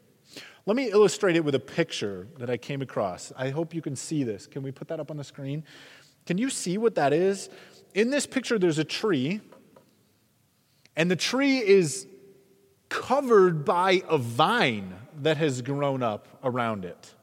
Let 0.67 0.77
me 0.77 0.91
illustrate 0.91 1.37
it 1.37 1.45
with 1.45 1.55
a 1.55 1.61
picture 1.61 2.29
that 2.39 2.51
I 2.51 2.57
came 2.57 2.83
across. 2.83 3.33
I 3.37 3.49
hope 3.49 3.75
you 3.75 3.83
can 3.83 3.97
see 3.97 4.23
this. 4.23 4.47
Can 4.47 4.63
we 4.63 4.71
put 4.71 4.89
that 4.89 5.01
up 5.01 5.11
on 5.11 5.17
the 5.17 5.25
screen? 5.25 5.65
Can 6.27 6.39
you 6.39 6.51
see 6.51 6.79
what 6.79 6.95
that 6.95 7.13
is? 7.13 7.49
In 7.95 8.11
this 8.11 8.27
picture, 8.27 8.59
there's 8.59 8.79
a 8.79 8.85
tree, 8.85 9.41
and 10.97 11.11
the 11.11 11.17
tree 11.17 11.59
is 11.59 12.07
covered 12.89 13.65
by 13.65 14.03
a 14.09 14.19
vine 14.19 14.95
that 15.23 15.37
has 15.37 15.63
grown 15.63 16.03
up 16.03 16.27
around 16.43 16.85
it. 16.85 17.15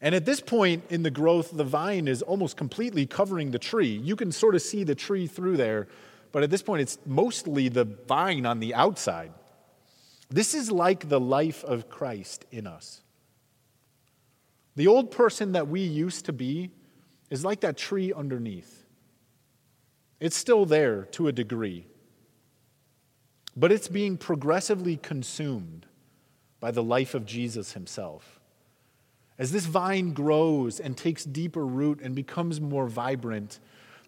And 0.00 0.14
at 0.14 0.24
this 0.24 0.40
point 0.40 0.84
in 0.90 1.04
the 1.04 1.10
growth, 1.10 1.50
the 1.52 1.64
vine 1.64 2.08
is 2.08 2.22
almost 2.22 2.56
completely 2.56 3.06
covering 3.06 3.52
the 3.52 3.58
tree. 3.58 3.96
You 4.02 4.16
can 4.16 4.32
sort 4.32 4.54
of 4.54 4.62
see 4.62 4.82
the 4.82 4.96
tree 4.96 5.28
through 5.28 5.56
there, 5.56 5.86
but 6.32 6.42
at 6.42 6.50
this 6.50 6.62
point, 6.62 6.82
it's 6.82 6.98
mostly 7.06 7.68
the 7.68 7.84
vine 7.84 8.44
on 8.46 8.58
the 8.58 8.74
outside. 8.74 9.32
This 10.28 10.54
is 10.54 10.72
like 10.72 11.08
the 11.08 11.20
life 11.20 11.62
of 11.62 11.88
Christ 11.88 12.46
in 12.50 12.66
us. 12.66 13.02
The 14.74 14.86
old 14.86 15.10
person 15.10 15.52
that 15.52 15.68
we 15.68 15.82
used 15.82 16.24
to 16.24 16.32
be 16.32 16.70
is 17.30 17.44
like 17.44 17.60
that 17.60 17.76
tree 17.76 18.12
underneath. 18.12 18.81
It's 20.22 20.36
still 20.36 20.64
there 20.64 21.02
to 21.12 21.26
a 21.26 21.32
degree, 21.32 21.86
but 23.56 23.72
it's 23.72 23.88
being 23.88 24.16
progressively 24.16 24.96
consumed 24.96 25.86
by 26.60 26.70
the 26.70 26.82
life 26.82 27.14
of 27.14 27.26
Jesus 27.26 27.72
himself. 27.72 28.40
As 29.38 29.50
this 29.50 29.66
vine 29.66 30.12
grows 30.12 30.78
and 30.78 30.96
takes 30.96 31.24
deeper 31.24 31.66
root 31.66 32.00
and 32.00 32.14
becomes 32.14 32.60
more 32.60 32.86
vibrant, 32.86 33.58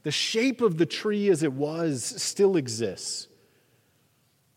the 0.04 0.12
shape 0.12 0.60
of 0.60 0.78
the 0.78 0.86
tree 0.86 1.28
as 1.30 1.42
it 1.42 1.52
was 1.52 2.04
still 2.04 2.56
exists 2.56 3.28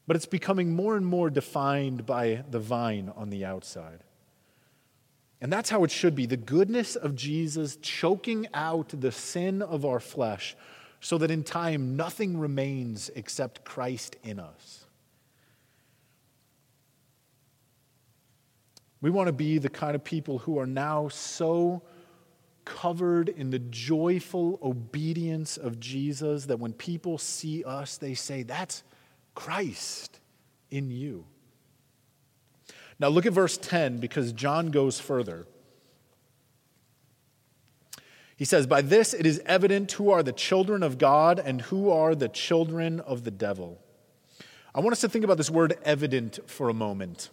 but 0.08 0.16
it's 0.16 0.26
becoming 0.26 0.74
more 0.74 0.96
and 0.96 1.06
more 1.06 1.30
defined 1.30 2.06
by 2.06 2.44
the 2.50 2.60
vine 2.60 3.12
on 3.16 3.30
the 3.30 3.44
outside. 3.44 4.00
And 5.42 5.52
that's 5.52 5.70
how 5.70 5.84
it 5.84 5.92
should 5.92 6.16
be 6.16 6.26
the 6.26 6.38
goodness 6.38 6.96
of 6.96 7.14
Jesus 7.14 7.76
choking 7.76 8.48
out 8.54 8.94
the 9.00 9.12
sin 9.12 9.62
of 9.62 9.86
our 9.86 10.00
flesh 10.00 10.56
so 11.08 11.18
that 11.18 11.32
in 11.32 11.42
time 11.42 11.96
nothing 11.96 12.38
remains 12.38 13.10
except 13.16 13.64
Christ 13.64 14.18
in 14.26 14.42
us. 14.42 14.84
We 19.00 19.10
want 19.10 19.28
to 19.28 19.32
be 19.32 19.58
the 19.58 19.70
kind 19.70 19.96
of 19.96 20.04
people 20.04 20.40
who 20.40 20.60
are 20.60 20.68
now 20.68 21.08
so 21.08 21.82
covered 22.66 23.30
in 23.30 23.52
the 23.52 23.60
joyful 23.60 24.60
obedience 24.62 25.56
of 25.56 25.80
Jesus 25.80 26.48
that 26.48 26.60
when 26.60 26.74
people 26.74 27.18
see 27.18 27.64
us, 27.64 27.96
they 27.96 28.14
say, 28.14 28.44
That's 28.44 28.84
Christ 29.34 30.20
in 30.70 30.92
you. 30.92 31.24
Now 33.00 33.08
look 33.08 33.26
at 33.26 33.32
verse 33.32 33.56
10 33.56 34.00
because 34.00 34.34
John 34.34 34.72
goes 34.72 35.00
further. 35.00 35.48
He 38.38 38.46
says, 38.46 38.68
By 38.68 38.82
this 38.82 39.14
it 39.14 39.26
is 39.26 39.42
evident 39.46 39.92
who 39.94 40.12
are 40.12 40.24
the 40.24 40.32
children 40.32 40.84
of 40.84 40.98
God 40.98 41.40
and 41.40 41.64
who 41.64 41.90
are 41.90 42.16
the 42.16 42.30
children 42.30 43.00
of 43.02 43.24
the 43.24 43.32
devil. 43.32 43.82
I 44.74 44.80
want 44.80 44.94
us 44.94 45.02
to 45.02 45.10
think 45.10 45.26
about 45.26 45.38
this 45.38 45.50
word 45.50 45.78
evident 45.84 46.40
for 46.46 46.70
a 46.70 46.74
moment. 46.74 47.32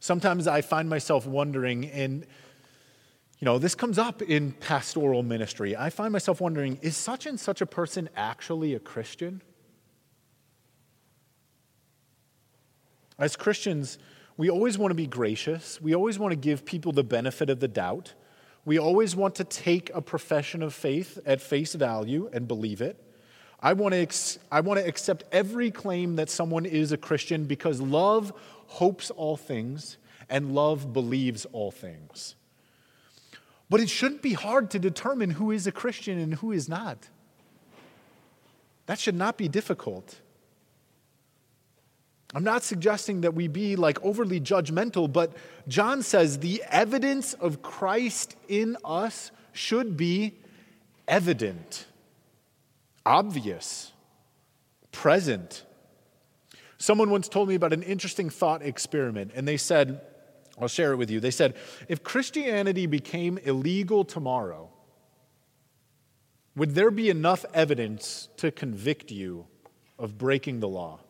Sometimes 0.00 0.46
I 0.46 0.60
find 0.60 0.88
myself 0.88 1.26
wondering, 1.26 1.86
and 1.86 2.26
you 3.38 3.46
know, 3.46 3.58
this 3.58 3.74
comes 3.74 3.98
up 3.98 4.20
in 4.20 4.52
pastoral 4.52 5.22
ministry. 5.22 5.74
I 5.74 5.88
find 5.88 6.12
myself 6.12 6.40
wondering, 6.40 6.78
is 6.82 6.96
such 6.96 7.24
and 7.24 7.40
such 7.40 7.62
a 7.62 7.66
person 7.66 8.10
actually 8.14 8.74
a 8.74 8.78
Christian? 8.78 9.40
As 13.18 13.34
Christians, 13.34 13.98
we 14.36 14.50
always 14.50 14.76
want 14.76 14.90
to 14.90 14.94
be 14.94 15.06
gracious. 15.06 15.80
We 15.80 15.94
always 15.94 16.18
want 16.18 16.32
to 16.32 16.36
give 16.36 16.66
people 16.66 16.92
the 16.92 17.04
benefit 17.04 17.48
of 17.48 17.60
the 17.60 17.68
doubt. 17.68 18.14
We 18.64 18.78
always 18.78 19.16
want 19.16 19.34
to 19.36 19.44
take 19.44 19.90
a 19.92 20.00
profession 20.00 20.62
of 20.62 20.72
faith 20.72 21.18
at 21.26 21.40
face 21.40 21.74
value 21.74 22.30
and 22.32 22.46
believe 22.46 22.80
it. 22.80 22.96
I 23.60 23.72
want 23.74 23.92
to, 23.92 24.00
ex- 24.00 24.38
I 24.50 24.60
want 24.60 24.80
to 24.80 24.86
accept 24.86 25.24
every 25.32 25.70
claim 25.70 26.16
that 26.16 26.30
someone 26.30 26.66
is 26.66 26.92
a 26.92 26.96
Christian 26.96 27.44
because 27.44 27.80
love 27.80 28.32
hopes 28.66 29.10
all 29.10 29.36
things 29.36 29.98
and 30.28 30.54
love 30.54 30.92
believes 30.92 31.44
all 31.52 31.70
things. 31.70 32.34
But 33.68 33.80
it 33.80 33.88
shouldn't 33.88 34.22
be 34.22 34.32
hard 34.34 34.70
to 34.70 34.78
determine 34.78 35.30
who 35.30 35.50
is 35.50 35.66
a 35.66 35.72
Christian 35.72 36.18
and 36.18 36.34
who 36.34 36.52
is 36.52 36.68
not. 36.68 37.08
That 38.86 38.98
should 38.98 39.14
not 39.14 39.36
be 39.38 39.48
difficult. 39.48 40.20
I'm 42.34 42.44
not 42.44 42.62
suggesting 42.62 43.20
that 43.22 43.34
we 43.34 43.46
be 43.46 43.76
like 43.76 44.02
overly 44.02 44.40
judgmental, 44.40 45.12
but 45.12 45.32
John 45.68 46.02
says 46.02 46.38
the 46.38 46.62
evidence 46.70 47.34
of 47.34 47.62
Christ 47.62 48.36
in 48.48 48.76
us 48.84 49.30
should 49.52 49.96
be 49.96 50.34
evident, 51.06 51.86
obvious, 53.04 53.92
present. 54.92 55.64
Someone 56.78 57.10
once 57.10 57.28
told 57.28 57.48
me 57.48 57.54
about 57.54 57.74
an 57.74 57.82
interesting 57.82 58.30
thought 58.30 58.62
experiment, 58.62 59.32
and 59.34 59.46
they 59.46 59.58
said, 59.58 60.00
I'll 60.58 60.68
share 60.68 60.92
it 60.92 60.96
with 60.96 61.10
you. 61.10 61.20
They 61.20 61.30
said, 61.30 61.54
if 61.88 62.02
Christianity 62.02 62.86
became 62.86 63.38
illegal 63.38 64.04
tomorrow, 64.04 64.70
would 66.56 66.74
there 66.74 66.90
be 66.90 67.10
enough 67.10 67.44
evidence 67.52 68.28
to 68.38 68.50
convict 68.50 69.10
you 69.10 69.46
of 69.98 70.18
breaking 70.18 70.60
the 70.60 70.68
law? 70.68 71.00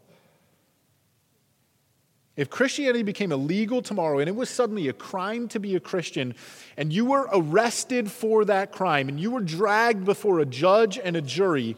If 2.34 2.48
Christianity 2.48 3.02
became 3.02 3.30
illegal 3.30 3.82
tomorrow 3.82 4.18
and 4.18 4.28
it 4.28 4.34
was 4.34 4.48
suddenly 4.48 4.88
a 4.88 4.92
crime 4.94 5.48
to 5.48 5.60
be 5.60 5.74
a 5.76 5.80
Christian, 5.80 6.34
and 6.76 6.92
you 6.92 7.04
were 7.04 7.28
arrested 7.32 8.10
for 8.10 8.44
that 8.46 8.72
crime, 8.72 9.08
and 9.08 9.20
you 9.20 9.30
were 9.30 9.42
dragged 9.42 10.04
before 10.04 10.40
a 10.40 10.46
judge 10.46 10.98
and 10.98 11.14
a 11.14 11.20
jury, 11.20 11.76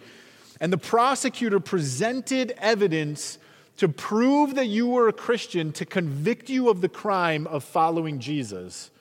and 0.60 0.72
the 0.72 0.78
prosecutor 0.78 1.58
presented 1.58 2.54
evidence 2.58 3.38
to 3.78 3.88
prove 3.88 4.54
that 4.54 4.68
you 4.68 4.86
were 4.86 5.08
a 5.08 5.12
Christian 5.12 5.72
to 5.72 5.84
convict 5.84 6.48
you 6.48 6.68
of 6.68 6.80
the 6.80 6.88
crime 6.88 7.48
of 7.48 7.64
following 7.64 8.20
Jesus, 8.20 8.92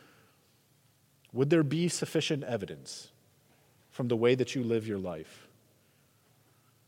would 1.31 1.51
there 1.51 1.63
be 1.63 1.87
sufficient 1.87 2.43
evidence 2.43 3.09
from 3.91 4.07
the 4.07 4.15
way 4.15 4.33
that 4.33 4.55
you 4.55 4.63
live 4.63 4.87
your 4.87 4.97
life? 4.97 5.47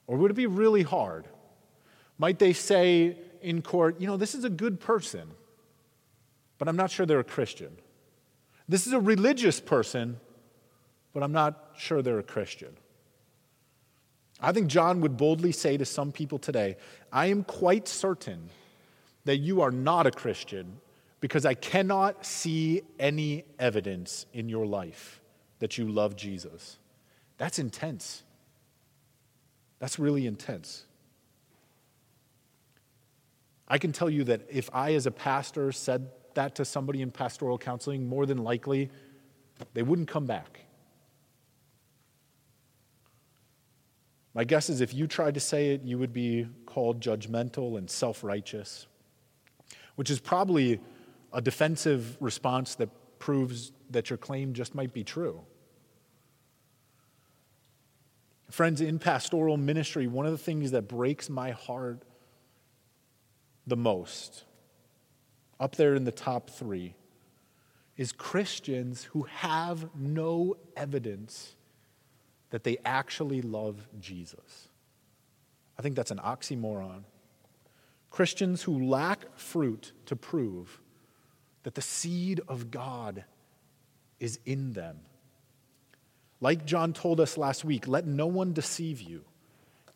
Or 0.08 0.18
would 0.18 0.32
it 0.32 0.36
be 0.36 0.48
really 0.48 0.82
hard? 0.82 1.26
Might 2.18 2.40
they 2.40 2.54
say 2.54 3.18
in 3.46 3.62
court, 3.62 4.02
you 4.02 4.08
know, 4.08 4.18
this 4.18 4.34
is 4.34 4.44
a 4.44 4.50
good 4.50 4.80
person, 4.80 5.30
but 6.58 6.68
I'm 6.68 6.76
not 6.76 6.90
sure 6.90 7.06
they're 7.06 7.20
a 7.20 7.24
Christian. 7.24 7.78
This 8.68 8.88
is 8.88 8.94
a 8.94 9.00
religious 9.00 9.60
person, 9.60 10.18
but 11.14 11.22
I'm 11.22 11.32
not 11.32 11.74
sure 11.78 12.02
they're 12.02 12.20
a 12.20 12.24
Christian. 12.24 12.76
I 14.42 14.52
think 14.52 14.68
John 14.68 15.00
would 15.02 15.16
boldly 15.16 15.52
say 15.52 15.78
to 15.78 15.86
some 15.86 16.12
people 16.12 16.40
today, 16.40 16.78
I 17.12 17.28
am 17.28 17.44
quite 17.44 17.88
certain 17.88 18.50
that 19.26 19.38
you 19.38 19.62
are 19.62 19.72
not 19.72 20.08
a 20.08 20.12
Christian 20.12 20.80
because 21.22 21.46
I 21.46 21.54
cannot 21.54 22.26
see 22.26 22.82
any 23.00 23.46
evidence 23.60 24.26
in 24.34 24.50
your 24.50 24.66
life 24.66 25.22
that 25.60 25.78
you 25.78 25.88
love 25.88 26.16
Jesus. 26.16 26.80
That's 27.38 27.60
intense. 27.60 28.24
That's 29.80 30.00
really 30.00 30.26
intense. 30.26 30.86
I 33.68 33.78
can 33.78 33.92
tell 33.92 34.10
you 34.10 34.24
that 34.26 34.42
if 34.50 34.70
I, 34.74 34.94
as 34.94 35.06
a 35.06 35.12
pastor, 35.12 35.72
said 35.72 36.10
that 36.36 36.56
to 36.56 36.66
somebody 36.66 37.02
in 37.02 37.12
pastoral 37.12 37.58
counseling, 37.58 38.08
more 38.08 38.26
than 38.26 38.38
likely 38.38 38.90
they 39.74 39.82
wouldn't 39.82 40.08
come 40.08 40.26
back. 40.26 40.62
My 44.34 44.44
guess 44.44 44.70
is 44.70 44.82
if 44.82 44.94
you 44.94 45.08
tried 45.08 45.34
to 45.36 45.40
say 45.40 45.72
it, 45.72 45.82
you 45.84 45.98
would 45.98 46.12
be 46.12 46.48
called 46.66 47.00
judgmental 47.00 47.78
and 47.78 47.90
self 47.90 48.24
righteous, 48.24 48.86
which 49.96 50.10
is 50.10 50.20
probably 50.20 50.80
a 51.32 51.42
defensive 51.42 52.18
response 52.20 52.76
that 52.76 52.90
proves 53.18 53.72
that 53.90 54.10
your 54.10 54.18
claim 54.18 54.54
just 54.54 54.76
might 54.76 54.94
be 54.94 55.04
true. 55.04 55.42
Friends, 58.52 58.82
in 58.82 59.00
pastoral 59.00 59.58
ministry, 59.58 60.06
one 60.06 60.26
of 60.26 60.32
the 60.32 60.38
things 60.38 60.72
that 60.72 60.88
breaks 60.88 61.30
my 61.30 61.52
heart 61.52 62.04
the 63.68 63.78
most, 63.78 64.44
up 65.60 65.76
there 65.76 65.96
in 65.96 66.04
the 66.04 66.12
top 66.12 66.50
three, 66.50 66.96
is 67.98 68.12
Christians 68.12 69.04
who 69.06 69.24
have 69.24 69.90
no 69.96 70.58
evidence 70.76 71.56
that 72.50 72.64
they 72.64 72.78
actually 72.86 73.42
love 73.42 73.88
Jesus. 74.00 74.70
I 75.78 75.82
think 75.82 75.96
that's 75.96 76.12
an 76.12 76.20
oxymoron. 76.20 77.04
Christians 78.10 78.64
who 78.64 78.88
lack 78.88 79.38
fruit 79.38 79.92
to 80.06 80.16
prove 80.16 80.80
that 81.64 81.76
the 81.76 81.82
seed 81.82 82.42
of 82.48 82.72
God 82.72 83.26
is 84.20 84.40
in 84.46 84.74
them. 84.74 85.00
Like 86.40 86.66
John 86.66 86.94
told 86.94 87.20
us 87.20 87.38
last 87.38 87.66
week, 87.66 87.88
let 87.88 88.06
no 88.06 88.28
one 88.28 88.54
deceive 88.54 89.02
you. 89.02 89.24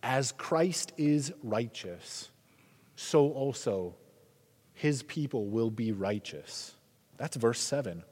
As 0.01 0.31
Christ 0.31 0.93
is 0.97 1.31
righteous, 1.43 2.29
so 2.99 3.31
also 3.31 3.95
his 4.73 5.03
people 5.03 5.45
will 5.45 5.71
be 5.71 5.93
righteous. 5.93 6.75
That's 7.15 7.37
verse 7.37 7.61
7. 7.61 8.03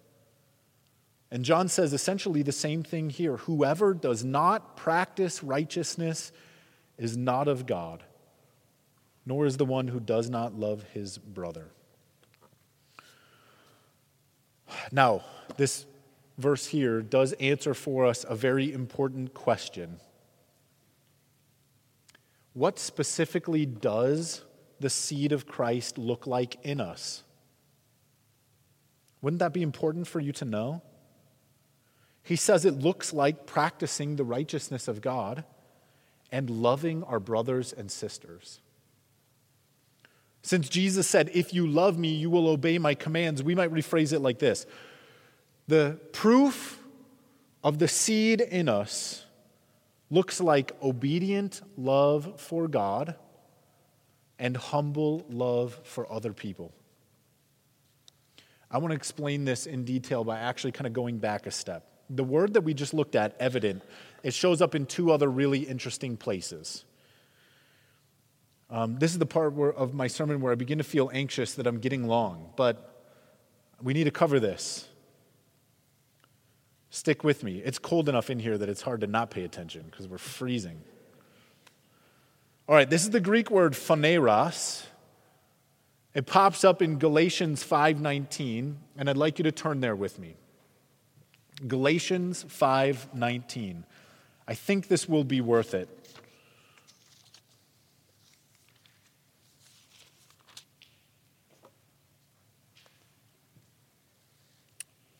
And 1.30 1.44
John 1.44 1.68
says 1.68 1.92
essentially 1.92 2.42
the 2.42 2.54
same 2.54 2.84
thing 2.84 3.10
here. 3.10 3.36
Whoever 3.36 3.94
does 3.94 4.24
not 4.24 4.78
practice 4.78 5.44
righteousness 5.44 6.32
is 6.98 7.18
not 7.18 7.50
of 7.50 7.66
God, 7.66 8.02
nor 9.26 9.46
is 9.46 9.58
the 9.58 9.66
one 9.66 9.90
who 9.90 10.00
does 10.00 10.30
not 10.30 10.58
love 10.58 10.84
his 10.94 11.18
brother. 11.18 11.68
Now, 14.90 15.26
this 15.58 15.86
verse 16.38 16.66
here 16.66 17.02
does 17.02 17.34
answer 17.34 17.74
for 17.74 18.06
us 18.06 18.26
a 18.28 18.36
very 18.36 18.72
important 18.72 19.34
question. 19.34 20.00
What 22.54 22.80
specifically 22.80 23.66
does 23.66 24.44
the 24.80 24.90
seed 24.90 25.32
of 25.32 25.48
Christ 25.48 25.98
look 25.98 26.28
like 26.28 26.58
in 26.64 26.80
us? 26.80 27.24
Wouldn't 29.22 29.40
that 29.40 29.54
be 29.54 29.64
important 29.64 30.08
for 30.08 30.20
you 30.20 30.32
to 30.34 30.46
know? 30.46 30.82
He 32.24 32.36
says 32.36 32.66
it 32.66 32.80
looks 32.80 33.14
like 33.14 33.46
practicing 33.46 34.16
the 34.16 34.24
righteousness 34.24 34.88
of 34.88 35.02
God 35.02 35.44
and 36.32 36.50
loving 36.50 37.04
our 37.04 37.20
brothers 37.20 37.74
and 37.74 37.90
sisters. 37.90 38.60
Since 40.42 40.70
Jesus 40.70 41.08
said, 41.08 41.32
If 41.34 41.54
you 41.54 41.68
love 41.68 41.98
me, 41.98 42.10
you 42.10 42.30
will 42.30 42.48
obey 42.48 42.78
my 42.78 42.96
commands, 42.96 43.44
we 43.44 43.56
might 43.56 43.72
rephrase 43.72 44.14
it 44.14 44.20
like 44.20 44.40
this 44.40 44.66
The 45.68 46.00
proof 46.12 46.84
of 47.64 47.80
the 47.80 47.88
seed 47.88 48.42
in 48.42 48.70
us 48.70 49.26
looks 50.10 50.40
like 50.40 50.72
obedient 50.82 51.62
love 51.78 52.40
for 52.40 52.68
God 52.68 53.16
and 54.40 54.56
humble 54.56 55.26
love 55.30 55.80
for 55.84 56.12
other 56.12 56.34
people. 56.34 56.74
I 58.70 58.80
want 58.80 58.92
to 58.92 58.96
explain 58.96 59.46
this 59.46 59.66
in 59.66 59.86
detail 59.86 60.24
by 60.24 60.40
actually 60.40 60.74
kind 60.74 60.88
of 60.88 60.94
going 60.94 61.20
back 61.20 61.48
a 61.48 61.52
step. 61.52 61.86
The 62.10 62.24
word 62.24 62.54
that 62.54 62.62
we 62.62 62.74
just 62.74 62.94
looked 62.94 63.16
at, 63.16 63.36
evident, 63.40 63.82
it 64.24 64.34
shows 64.34 64.62
up 64.62 64.76
in 64.76 64.86
two 64.86 65.12
other 65.12 65.30
really 65.30 65.60
interesting 65.60 66.18
places. 66.18 66.84
Um, 68.70 68.98
this 69.00 69.12
is 69.12 69.20
the 69.20 69.26
part 69.26 69.54
where, 69.54 69.72
of 69.72 69.94
my 69.94 70.08
sermon 70.08 70.42
where 70.42 70.52
I 70.52 70.56
begin 70.56 70.78
to 70.80 70.84
feel 70.84 71.10
anxious 71.14 71.54
that 71.56 71.68
I'm 71.68 71.80
getting 71.80 72.06
long, 72.06 72.52
but 72.58 73.06
we 73.82 73.94
need 73.94 74.04
to 74.04 74.12
cover 74.12 74.40
this. 74.40 74.88
Stick 76.90 77.24
with 77.24 77.44
me. 77.44 77.62
It's 77.64 77.80
cold 77.80 78.10
enough 78.10 78.30
in 78.30 78.40
here 78.40 78.58
that 78.58 78.68
it's 78.68 78.82
hard 78.82 79.02
to 79.02 79.08
not 79.08 79.30
pay 79.30 79.44
attention 79.44 79.84
because 79.90 80.08
we're 80.08 80.18
freezing. 80.18 80.82
All 82.70 82.76
right, 82.76 82.90
this 82.90 83.04
is 83.04 83.12
the 83.12 83.22
Greek 83.22 83.50
word 83.50 83.78
phaneros. 83.78 84.86
It 86.14 86.26
pops 86.26 86.66
up 86.66 86.82
in 86.82 87.00
Galatians 87.00 87.64
5:19, 87.64 88.76
and 88.98 89.10
I'd 89.10 89.16
like 89.16 89.40
you 89.40 89.44
to 89.44 89.54
turn 89.54 89.80
there 89.80 89.96
with 89.96 90.20
me. 90.20 90.36
Galatians 91.66 92.44
5:19. 92.44 93.86
I 94.50 94.54
think 94.54 94.90
this 94.90 95.08
will 95.08 95.24
be 95.24 95.40
worth 95.40 95.74
it. 95.74 95.88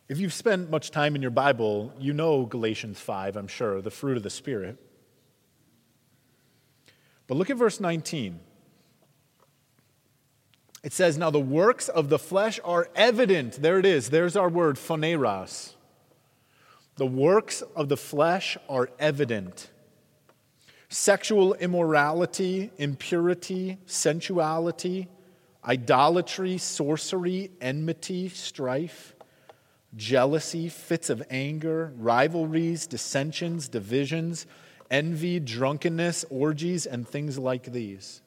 If 0.06 0.18
you've 0.18 0.34
spent 0.34 0.68
much 0.68 0.90
time 0.90 1.16
in 1.16 1.22
your 1.22 1.30
Bible, 1.30 1.94
you 1.98 2.12
know 2.12 2.44
Galatians 2.44 3.00
5, 3.00 3.36
I'm 3.36 3.48
sure, 3.48 3.80
the 3.80 3.90
fruit 3.90 4.18
of 4.18 4.22
the 4.22 4.30
Spirit. 4.30 4.78
But 7.28 7.36
look 7.36 7.50
at 7.50 7.56
verse 7.56 7.78
19. 7.78 8.40
It 10.82 10.92
says, 10.92 11.18
Now 11.18 11.30
the 11.30 11.38
works 11.38 11.88
of 11.88 12.08
the 12.08 12.18
flesh 12.18 12.58
are 12.64 12.88
evident. 12.96 13.62
There 13.62 13.78
it 13.78 13.86
is. 13.86 14.10
There's 14.10 14.34
our 14.34 14.48
word, 14.48 14.78
phaneros. 14.78 15.76
The 16.96 17.06
works 17.06 17.62
of 17.76 17.88
the 17.88 17.96
flesh 17.96 18.56
are 18.68 18.90
evident 18.98 19.70
sexual 20.90 21.52
immorality, 21.54 22.70
impurity, 22.78 23.76
sensuality, 23.84 25.06
idolatry, 25.62 26.56
sorcery, 26.56 27.50
enmity, 27.60 28.30
strife, 28.30 29.14
jealousy, 29.94 30.70
fits 30.70 31.10
of 31.10 31.22
anger, 31.28 31.92
rivalries, 31.98 32.86
dissensions, 32.86 33.68
divisions 33.68 34.46
envy, 34.90 35.40
drunkenness, 35.40 36.24
orgies, 36.30 36.86
and 36.86 37.06
things 37.06 37.38
like 37.38 37.64
these. 37.72 38.22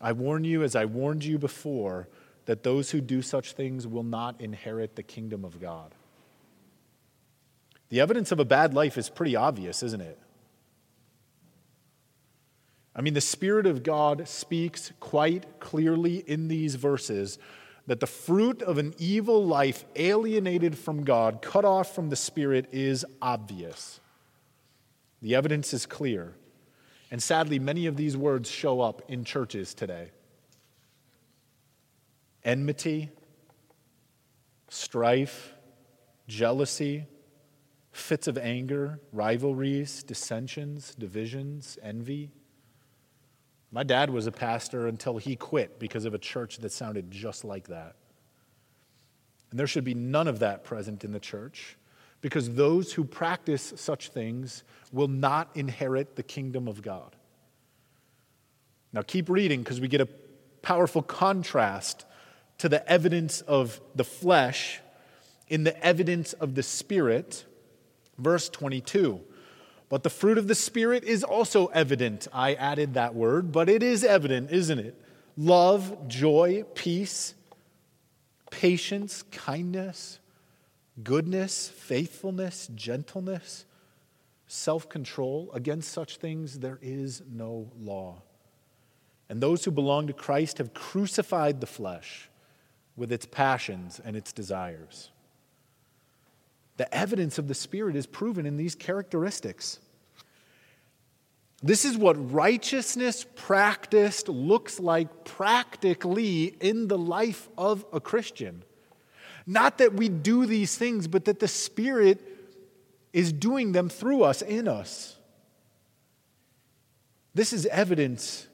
I 0.00 0.12
warn 0.12 0.44
you, 0.44 0.62
as 0.62 0.76
I 0.76 0.84
warned 0.84 1.24
you 1.24 1.38
before, 1.38 2.08
that 2.46 2.62
those 2.62 2.90
who 2.90 3.00
do 3.00 3.22
such 3.22 3.52
things 3.52 3.86
will 3.86 4.02
not 4.02 4.40
inherit 4.40 4.96
the 4.96 5.02
kingdom 5.02 5.44
of 5.44 5.60
God. 5.60 5.94
The 7.88 8.00
evidence 8.00 8.32
of 8.32 8.40
a 8.40 8.44
bad 8.44 8.74
life 8.74 8.98
is 8.98 9.08
pretty 9.08 9.36
obvious, 9.36 9.82
isn't 9.82 10.00
it? 10.00 10.18
I 12.96 13.02
mean, 13.02 13.14
the 13.14 13.20
Spirit 13.20 13.66
of 13.66 13.82
God 13.82 14.28
speaks 14.28 14.92
quite 15.00 15.58
clearly 15.58 16.18
in 16.26 16.48
these 16.48 16.76
verses 16.76 17.38
that 17.86 18.00
the 18.00 18.06
fruit 18.06 18.62
of 18.62 18.78
an 18.78 18.94
evil 18.98 19.44
life 19.44 19.84
alienated 19.96 20.78
from 20.78 21.04
God, 21.04 21.42
cut 21.42 21.64
off 21.64 21.94
from 21.94 22.08
the 22.08 22.16
Spirit, 22.16 22.66
is 22.72 23.04
obvious. 23.20 24.00
The 25.24 25.34
evidence 25.34 25.72
is 25.72 25.86
clear. 25.86 26.34
And 27.10 27.22
sadly, 27.22 27.58
many 27.58 27.86
of 27.86 27.96
these 27.96 28.14
words 28.14 28.50
show 28.50 28.82
up 28.82 29.00
in 29.08 29.24
churches 29.24 29.72
today 29.72 30.10
enmity, 32.44 33.08
strife, 34.68 35.54
jealousy, 36.28 37.06
fits 37.90 38.28
of 38.28 38.36
anger, 38.36 39.00
rivalries, 39.12 40.02
dissensions, 40.02 40.94
divisions, 40.94 41.78
envy. 41.82 42.30
My 43.72 43.82
dad 43.82 44.10
was 44.10 44.26
a 44.26 44.32
pastor 44.32 44.86
until 44.88 45.16
he 45.16 45.36
quit 45.36 45.78
because 45.78 46.04
of 46.04 46.12
a 46.12 46.18
church 46.18 46.58
that 46.58 46.70
sounded 46.70 47.10
just 47.10 47.44
like 47.44 47.68
that. 47.68 47.96
And 49.50 49.58
there 49.58 49.66
should 49.66 49.84
be 49.84 49.94
none 49.94 50.28
of 50.28 50.40
that 50.40 50.64
present 50.64 51.02
in 51.02 51.12
the 51.12 51.20
church 51.20 51.78
because 52.24 52.54
those 52.54 52.94
who 52.94 53.04
practice 53.04 53.74
such 53.76 54.08
things 54.08 54.64
will 54.90 55.08
not 55.08 55.50
inherit 55.54 56.16
the 56.16 56.22
kingdom 56.22 56.66
of 56.66 56.80
God. 56.80 57.14
Now, 58.94 59.02
keep 59.02 59.28
reading 59.28 59.62
because 59.62 59.78
we 59.78 59.88
get 59.88 60.00
a 60.00 60.08
powerful 60.62 61.02
contrast 61.02 62.06
to 62.56 62.70
the 62.70 62.90
evidence 62.90 63.42
of 63.42 63.78
the 63.94 64.04
flesh 64.04 64.80
in 65.48 65.64
the 65.64 65.78
evidence 65.84 66.32
of 66.32 66.54
the 66.54 66.62
Spirit. 66.62 67.44
Verse 68.16 68.48
22. 68.48 69.20
But 69.90 70.02
the 70.02 70.08
fruit 70.08 70.38
of 70.38 70.48
the 70.48 70.54
Spirit 70.54 71.04
is 71.04 71.24
also 71.24 71.66
evident. 71.66 72.26
I 72.32 72.54
added 72.54 72.94
that 72.94 73.14
word, 73.14 73.52
but 73.52 73.68
it 73.68 73.82
is 73.82 74.02
evident, 74.02 74.50
isn't 74.50 74.78
it? 74.78 74.98
Love, 75.36 76.08
joy, 76.08 76.64
peace, 76.74 77.34
patience, 78.50 79.24
kindness, 79.24 80.20
goodness, 81.02 81.68
faithfulness, 81.68 82.68
gentleness, 82.74 83.64
self 84.46 84.88
control. 84.88 85.50
Against 85.52 85.92
such 85.92 86.18
things 86.18 86.60
there 86.60 86.78
is 86.82 87.22
no 87.30 87.70
law. 87.78 88.22
And 89.28 89.42
those 89.42 89.64
who 89.64 89.70
belong 89.70 90.06
to 90.06 90.12
Christ 90.12 90.58
have 90.58 90.74
crucified 90.74 91.60
the 91.60 91.66
flesh 91.66 92.28
with 92.96 93.10
its 93.10 93.26
passions 93.26 94.00
and 94.04 94.16
its 94.16 94.32
desires. 94.32 95.10
The 96.76 96.92
evidence 96.94 97.38
of 97.38 97.48
the 97.48 97.54
Spirit 97.54 97.96
is 97.96 98.06
proven 98.06 98.46
in 98.46 98.56
these 98.56 98.74
characteristics. 98.74 99.80
This 101.62 101.84
is 101.84 101.96
what 101.96 102.32
righteousness 102.32 103.24
practiced 103.36 104.28
looks 104.28 104.78
like 104.78 105.24
practically 105.24 106.44
in 106.60 106.88
the 106.88 106.98
life 106.98 107.48
of 107.56 107.86
a 107.92 108.00
Christian. 108.00 108.62
Not 109.46 109.78
that 109.78 109.94
we 109.94 110.08
do 110.08 110.46
these 110.46 110.76
things, 110.76 111.06
but 111.06 111.26
that 111.26 111.40
the 111.40 111.48
Spirit 111.48 112.20
is 113.12 113.32
doing 113.32 113.72
them 113.72 113.88
through 113.88 114.22
us, 114.22 114.42
in 114.42 114.66
us. 114.66 115.16
This 117.34 117.52
is 117.52 117.66
evidence 117.66 118.48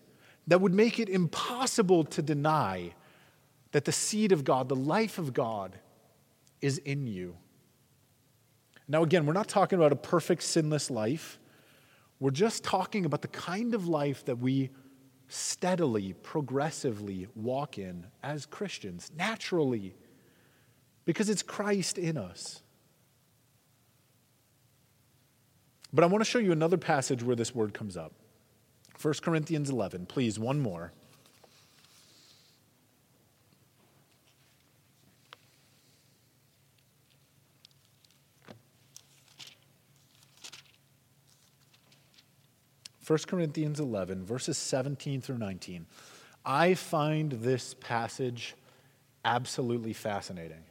that 0.46 0.60
would 0.60 0.74
make 0.74 0.98
it 0.98 1.08
impossible 1.08 2.04
to 2.04 2.22
deny 2.22 2.94
that 3.72 3.84
the 3.84 3.92
seed 3.92 4.32
of 4.32 4.42
God, 4.42 4.68
the 4.68 4.76
life 4.76 5.18
of 5.18 5.32
God, 5.32 5.78
is 6.60 6.78
in 6.78 7.06
you. 7.06 7.36
Now, 8.88 9.02
again, 9.04 9.24
we're 9.26 9.32
not 9.32 9.48
talking 9.48 9.78
about 9.78 9.92
a 9.92 9.96
perfect, 9.96 10.42
sinless 10.42 10.90
life. 10.90 11.38
We're 12.18 12.32
just 12.32 12.64
talking 12.64 13.04
about 13.04 13.22
the 13.22 13.28
kind 13.28 13.74
of 13.74 13.86
life 13.86 14.24
that 14.24 14.38
we 14.38 14.70
steadily, 15.28 16.12
progressively 16.12 17.28
walk 17.36 17.78
in 17.78 18.06
as 18.22 18.46
Christians, 18.46 19.12
naturally, 19.16 19.94
because 21.10 21.28
it's 21.28 21.42
Christ 21.42 21.98
in 21.98 22.16
us. 22.16 22.62
But 25.92 26.04
I 26.04 26.06
want 26.06 26.22
to 26.22 26.30
show 26.30 26.38
you 26.38 26.52
another 26.52 26.76
passage 26.76 27.20
where 27.24 27.34
this 27.34 27.52
word 27.52 27.74
comes 27.74 27.96
up. 27.96 28.12
1 29.02 29.14
Corinthians 29.20 29.70
11, 29.70 30.06
please, 30.06 30.38
one 30.38 30.60
more. 30.60 30.92
1 43.04 43.18
Corinthians 43.26 43.80
11, 43.80 44.24
verses 44.24 44.56
17 44.56 45.20
through 45.20 45.38
19. 45.38 45.86
I 46.44 46.74
find 46.74 47.32
this 47.32 47.74
passage 47.74 48.54
absolutely 49.24 49.92
fascinating. 49.92 50.62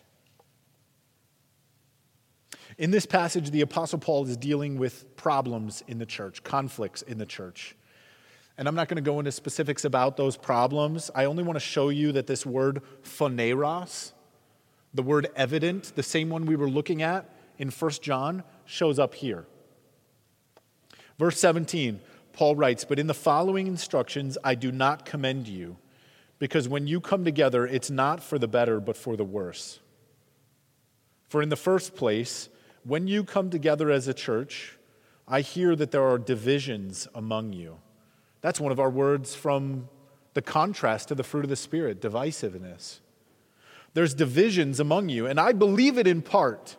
In 2.79 2.91
this 2.91 3.05
passage, 3.05 3.51
the 3.51 3.59
Apostle 3.59 3.99
Paul 3.99 4.25
is 4.25 4.37
dealing 4.37 4.77
with 4.77 5.17
problems 5.17 5.83
in 5.89 5.99
the 5.99 6.05
church, 6.05 6.41
conflicts 6.45 7.01
in 7.01 7.17
the 7.17 7.25
church. 7.25 7.75
And 8.57 8.69
I'm 8.69 8.75
not 8.75 8.87
going 8.87 8.95
to 8.95 9.01
go 9.01 9.19
into 9.19 9.33
specifics 9.33 9.83
about 9.83 10.15
those 10.15 10.37
problems. 10.37 11.11
I 11.13 11.25
only 11.25 11.43
want 11.43 11.57
to 11.57 11.59
show 11.59 11.89
you 11.89 12.13
that 12.13 12.25
this 12.25 12.45
word 12.45 12.81
phaneros, 13.03 14.13
the 14.93 15.03
word 15.03 15.27
evident, 15.35 15.91
the 15.97 16.03
same 16.03 16.29
one 16.29 16.45
we 16.45 16.55
were 16.55 16.69
looking 16.69 17.01
at 17.01 17.29
in 17.57 17.69
1 17.69 17.91
John, 18.01 18.45
shows 18.63 18.97
up 18.97 19.13
here. 19.13 19.45
Verse 21.19 21.37
17 21.37 21.99
Paul 22.31 22.55
writes, 22.55 22.85
But 22.85 22.97
in 22.97 23.07
the 23.07 23.13
following 23.13 23.67
instructions, 23.67 24.37
I 24.41 24.55
do 24.55 24.71
not 24.71 25.03
commend 25.03 25.49
you, 25.49 25.75
because 26.37 26.69
when 26.69 26.87
you 26.87 27.01
come 27.01 27.25
together, 27.25 27.67
it's 27.67 27.89
not 27.89 28.23
for 28.23 28.39
the 28.39 28.47
better, 28.47 28.79
but 28.79 28.95
for 28.95 29.17
the 29.17 29.25
worse. 29.25 29.81
For 31.27 31.41
in 31.41 31.49
the 31.49 31.57
first 31.57 31.97
place, 31.97 32.47
when 32.83 33.07
you 33.07 33.23
come 33.23 33.49
together 33.49 33.89
as 33.91 34.07
a 34.07 34.13
church, 34.13 34.77
I 35.27 35.41
hear 35.41 35.75
that 35.75 35.91
there 35.91 36.03
are 36.03 36.17
divisions 36.17 37.07
among 37.13 37.53
you. 37.53 37.77
That's 38.41 38.59
one 38.59 38.71
of 38.71 38.79
our 38.79 38.89
words 38.89 39.35
from 39.35 39.89
the 40.33 40.41
contrast 40.41 41.09
to 41.09 41.15
the 41.15 41.23
fruit 41.23 41.43
of 41.43 41.49
the 41.49 41.55
Spirit 41.55 42.01
divisiveness. 42.01 42.99
There's 43.93 44.13
divisions 44.13 44.79
among 44.79 45.09
you, 45.09 45.25
and 45.25 45.39
I 45.39 45.51
believe 45.51 45.97
it 45.97 46.07
in 46.07 46.21
part. 46.21 46.77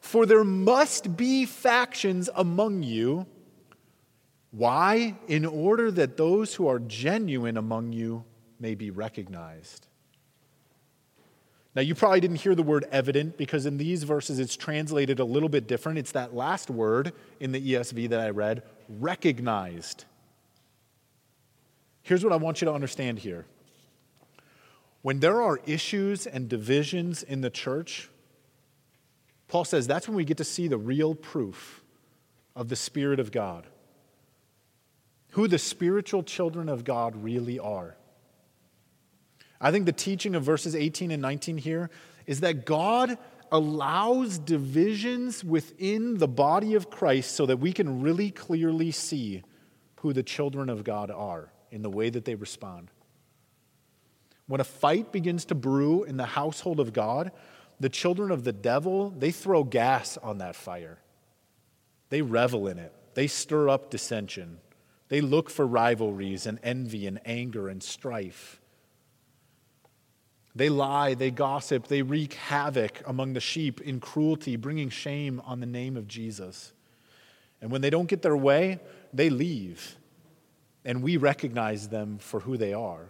For 0.00 0.26
there 0.26 0.44
must 0.44 1.16
be 1.16 1.44
factions 1.44 2.28
among 2.34 2.82
you 2.82 3.26
why? 4.50 5.16
In 5.26 5.44
order 5.44 5.90
that 5.92 6.16
those 6.16 6.54
who 6.54 6.68
are 6.68 6.78
genuine 6.78 7.56
among 7.56 7.92
you 7.92 8.24
may 8.58 8.74
be 8.74 8.90
recognized. 8.90 9.87
Now, 11.78 11.82
you 11.82 11.94
probably 11.94 12.18
didn't 12.18 12.38
hear 12.38 12.56
the 12.56 12.64
word 12.64 12.86
evident 12.90 13.38
because 13.38 13.64
in 13.64 13.78
these 13.78 14.02
verses 14.02 14.40
it's 14.40 14.56
translated 14.56 15.20
a 15.20 15.24
little 15.24 15.48
bit 15.48 15.68
different. 15.68 16.00
It's 16.00 16.10
that 16.10 16.34
last 16.34 16.70
word 16.70 17.12
in 17.38 17.52
the 17.52 17.74
ESV 17.74 18.08
that 18.08 18.18
I 18.18 18.30
read 18.30 18.64
recognized. 18.88 20.04
Here's 22.02 22.24
what 22.24 22.32
I 22.32 22.36
want 22.36 22.60
you 22.60 22.64
to 22.66 22.74
understand 22.74 23.20
here. 23.20 23.46
When 25.02 25.20
there 25.20 25.40
are 25.40 25.60
issues 25.66 26.26
and 26.26 26.48
divisions 26.48 27.22
in 27.22 27.42
the 27.42 27.50
church, 27.50 28.10
Paul 29.46 29.64
says 29.64 29.86
that's 29.86 30.08
when 30.08 30.16
we 30.16 30.24
get 30.24 30.38
to 30.38 30.44
see 30.44 30.66
the 30.66 30.78
real 30.78 31.14
proof 31.14 31.84
of 32.56 32.70
the 32.70 32.74
Spirit 32.74 33.20
of 33.20 33.30
God 33.30 33.68
who 35.30 35.46
the 35.46 35.58
spiritual 35.58 36.24
children 36.24 36.68
of 36.68 36.82
God 36.82 37.22
really 37.22 37.60
are. 37.60 37.94
I 39.60 39.70
think 39.70 39.86
the 39.86 39.92
teaching 39.92 40.34
of 40.34 40.42
verses 40.42 40.74
18 40.76 41.10
and 41.10 41.22
19 41.22 41.58
here 41.58 41.90
is 42.26 42.40
that 42.40 42.64
God 42.64 43.18
allows 43.50 44.38
divisions 44.38 45.42
within 45.42 46.18
the 46.18 46.28
body 46.28 46.74
of 46.74 46.90
Christ 46.90 47.32
so 47.34 47.46
that 47.46 47.58
we 47.58 47.72
can 47.72 48.02
really 48.02 48.30
clearly 48.30 48.90
see 48.90 49.42
who 50.00 50.12
the 50.12 50.22
children 50.22 50.68
of 50.68 50.84
God 50.84 51.10
are 51.10 51.50
in 51.70 51.82
the 51.82 51.90
way 51.90 52.10
that 52.10 52.24
they 52.24 52.34
respond. 52.34 52.90
When 54.46 54.60
a 54.60 54.64
fight 54.64 55.12
begins 55.12 55.44
to 55.46 55.54
brew 55.54 56.04
in 56.04 56.16
the 56.16 56.26
household 56.26 56.80
of 56.80 56.92
God, 56.92 57.32
the 57.80 57.88
children 57.88 58.30
of 58.30 58.44
the 58.44 58.52
devil, 58.52 59.10
they 59.10 59.30
throw 59.30 59.64
gas 59.64 60.16
on 60.18 60.38
that 60.38 60.56
fire. 60.56 60.98
They 62.10 62.22
revel 62.22 62.66
in 62.68 62.78
it. 62.78 62.92
They 63.14 63.26
stir 63.26 63.68
up 63.68 63.90
dissension. 63.90 64.58
They 65.08 65.20
look 65.20 65.50
for 65.50 65.66
rivalries 65.66 66.46
and 66.46 66.58
envy 66.62 67.06
and 67.06 67.20
anger 67.24 67.68
and 67.68 67.82
strife. 67.82 68.57
They 70.58 70.70
lie, 70.70 71.14
they 71.14 71.30
gossip, 71.30 71.86
they 71.86 72.02
wreak 72.02 72.34
havoc 72.34 73.00
among 73.06 73.34
the 73.34 73.40
sheep 73.40 73.80
in 73.80 74.00
cruelty, 74.00 74.56
bringing 74.56 74.90
shame 74.90 75.40
on 75.44 75.60
the 75.60 75.66
name 75.66 75.96
of 75.96 76.08
Jesus. 76.08 76.72
And 77.62 77.70
when 77.70 77.80
they 77.80 77.90
don't 77.90 78.08
get 78.08 78.22
their 78.22 78.36
way, 78.36 78.80
they 79.14 79.30
leave. 79.30 79.94
And 80.84 81.00
we 81.00 81.16
recognize 81.16 81.90
them 81.90 82.18
for 82.18 82.40
who 82.40 82.56
they 82.56 82.72
are. 82.72 83.06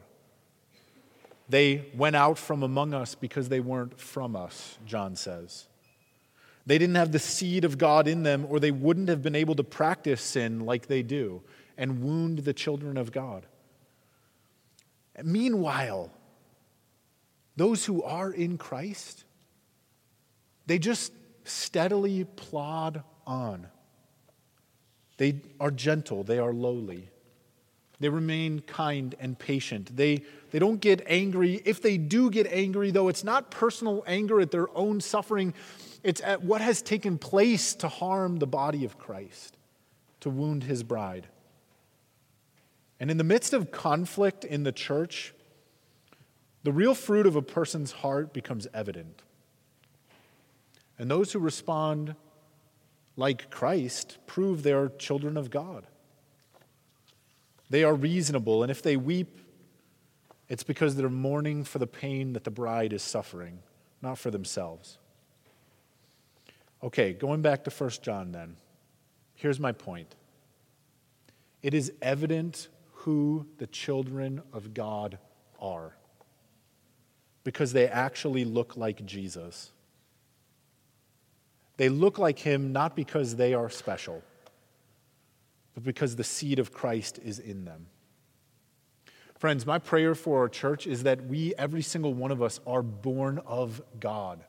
They 1.48 1.86
went 1.94 2.16
out 2.16 2.36
from 2.36 2.62
among 2.62 2.92
us 2.92 3.14
because 3.14 3.48
they 3.48 3.60
weren't 3.60 3.98
from 3.98 4.36
us, 4.36 4.76
John 4.84 5.16
says. 5.16 5.68
They 6.66 6.76
didn't 6.76 6.96
have 6.96 7.12
the 7.12 7.18
seed 7.18 7.64
of 7.64 7.78
God 7.78 8.06
in 8.06 8.24
them, 8.24 8.44
or 8.50 8.60
they 8.60 8.72
wouldn't 8.72 9.08
have 9.08 9.22
been 9.22 9.34
able 9.34 9.54
to 9.54 9.64
practice 9.64 10.20
sin 10.20 10.66
like 10.66 10.86
they 10.86 11.02
do. 11.02 11.42
and 11.78 12.02
wound 12.02 12.40
the 12.40 12.52
children 12.52 12.96
of 12.98 13.12
God. 13.12 13.46
Meanwhile, 15.22 16.10
those 17.58 17.84
who 17.84 18.02
are 18.02 18.30
in 18.30 18.56
Christ, 18.56 19.24
they 20.66 20.78
just 20.78 21.12
steadily 21.44 22.24
plod 22.24 23.02
on. 23.26 23.66
They 25.16 25.40
are 25.58 25.70
gentle, 25.70 26.22
they 26.22 26.38
are 26.38 26.52
lowly. 26.52 27.10
They 28.00 28.08
remain 28.08 28.60
kind 28.60 29.16
and 29.18 29.36
patient. 29.36 29.96
They, 29.96 30.22
they 30.52 30.60
don't 30.60 30.80
get 30.80 31.02
angry. 31.08 31.60
If 31.64 31.82
they 31.82 31.98
do 31.98 32.30
get 32.30 32.46
angry, 32.46 32.92
though, 32.92 33.08
it's 33.08 33.24
not 33.24 33.50
personal 33.50 34.04
anger 34.06 34.40
at 34.40 34.52
their 34.52 34.68
own 34.76 35.00
suffering, 35.00 35.52
it's 36.04 36.20
at 36.20 36.44
what 36.44 36.60
has 36.60 36.80
taken 36.80 37.18
place 37.18 37.74
to 37.74 37.88
harm 37.88 38.36
the 38.36 38.46
body 38.46 38.84
of 38.84 38.98
Christ, 38.98 39.56
to 40.20 40.30
wound 40.30 40.62
his 40.62 40.84
bride. 40.84 41.26
And 43.00 43.10
in 43.10 43.16
the 43.16 43.24
midst 43.24 43.52
of 43.52 43.72
conflict 43.72 44.44
in 44.44 44.62
the 44.62 44.70
church, 44.70 45.34
the 46.62 46.72
real 46.72 46.94
fruit 46.94 47.26
of 47.26 47.36
a 47.36 47.42
person's 47.42 47.92
heart 47.92 48.32
becomes 48.32 48.66
evident. 48.74 49.22
And 50.98 51.10
those 51.10 51.32
who 51.32 51.38
respond 51.38 52.16
like 53.16 53.50
Christ 53.50 54.18
prove 54.26 54.62
they 54.62 54.72
are 54.72 54.88
children 54.88 55.36
of 55.36 55.50
God. 55.50 55.86
They 57.70 57.84
are 57.84 57.94
reasonable, 57.94 58.62
and 58.62 58.70
if 58.70 58.82
they 58.82 58.96
weep, 58.96 59.40
it's 60.48 60.62
because 60.62 60.96
they're 60.96 61.10
mourning 61.10 61.64
for 61.64 61.78
the 61.78 61.86
pain 61.86 62.32
that 62.32 62.44
the 62.44 62.50
bride 62.50 62.92
is 62.92 63.02
suffering, 63.02 63.58
not 64.00 64.18
for 64.18 64.30
themselves. 64.30 64.98
Okay, 66.82 67.12
going 67.12 67.42
back 67.42 67.64
to 67.64 67.70
1 67.70 67.90
John 68.02 68.32
then. 68.32 68.56
Here's 69.34 69.60
my 69.60 69.72
point. 69.72 70.14
It 71.62 71.74
is 71.74 71.92
evident 72.00 72.68
who 72.92 73.46
the 73.58 73.66
children 73.66 74.42
of 74.52 74.74
God 74.74 75.18
are 75.60 75.97
because 77.48 77.72
they 77.72 77.88
actually 77.88 78.44
look 78.44 78.76
like 78.76 79.06
Jesus. 79.06 79.70
They 81.78 81.88
look 81.88 82.18
like 82.18 82.38
him 82.38 82.74
not 82.74 82.94
because 82.94 83.36
they 83.36 83.54
are 83.54 83.70
special, 83.70 84.22
but 85.74 85.82
because 85.82 86.14
the 86.14 86.24
seed 86.24 86.58
of 86.58 86.74
Christ 86.74 87.18
is 87.24 87.38
in 87.38 87.64
them. 87.64 87.86
Friends, 89.38 89.64
my 89.64 89.78
prayer 89.78 90.14
for 90.14 90.40
our 90.40 90.50
church 90.50 90.86
is 90.86 91.04
that 91.04 91.24
we, 91.24 91.54
every 91.54 91.80
single 91.80 92.12
one 92.12 92.32
of 92.32 92.42
us, 92.42 92.60
are 92.66 92.82
born 92.82 93.38
of 93.46 93.80
God. 93.98 94.44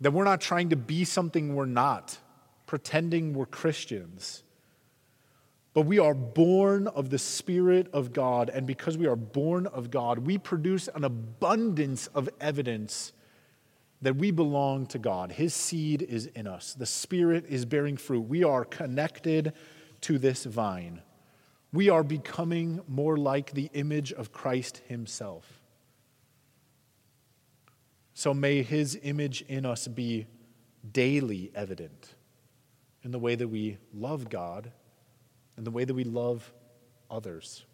That 0.00 0.12
we're 0.12 0.24
not 0.24 0.40
trying 0.40 0.70
to 0.70 0.76
be 0.76 1.04
something 1.04 1.54
we're 1.54 1.66
not, 1.66 2.16
pretending 2.64 3.34
we're 3.34 3.44
Christians. 3.44 4.42
But 5.74 5.82
we 5.82 5.98
are 5.98 6.14
born 6.14 6.86
of 6.86 7.10
the 7.10 7.18
Spirit 7.18 7.88
of 7.92 8.12
God, 8.12 8.48
and 8.48 8.64
because 8.64 8.96
we 8.96 9.08
are 9.08 9.16
born 9.16 9.66
of 9.66 9.90
God, 9.90 10.20
we 10.20 10.38
produce 10.38 10.88
an 10.94 11.02
abundance 11.02 12.06
of 12.08 12.30
evidence 12.40 13.12
that 14.00 14.14
we 14.14 14.30
belong 14.30 14.86
to 14.86 14.98
God. 15.00 15.32
His 15.32 15.52
seed 15.52 16.00
is 16.02 16.26
in 16.26 16.46
us, 16.46 16.74
the 16.74 16.86
Spirit 16.86 17.46
is 17.48 17.64
bearing 17.64 17.96
fruit. 17.96 18.20
We 18.20 18.44
are 18.44 18.64
connected 18.64 19.52
to 20.02 20.16
this 20.18 20.44
vine. 20.44 21.02
We 21.72 21.88
are 21.88 22.04
becoming 22.04 22.80
more 22.86 23.16
like 23.16 23.50
the 23.50 23.68
image 23.74 24.12
of 24.12 24.30
Christ 24.30 24.80
Himself. 24.86 25.60
So 28.12 28.32
may 28.32 28.62
His 28.62 28.96
image 29.02 29.42
in 29.48 29.66
us 29.66 29.88
be 29.88 30.26
daily 30.92 31.50
evident 31.52 32.14
in 33.02 33.10
the 33.10 33.18
way 33.18 33.34
that 33.34 33.48
we 33.48 33.78
love 33.92 34.28
God 34.28 34.70
and 35.56 35.66
the 35.66 35.70
way 35.70 35.84
that 35.84 35.94
we 35.94 36.04
love 36.04 36.52
others. 37.10 37.64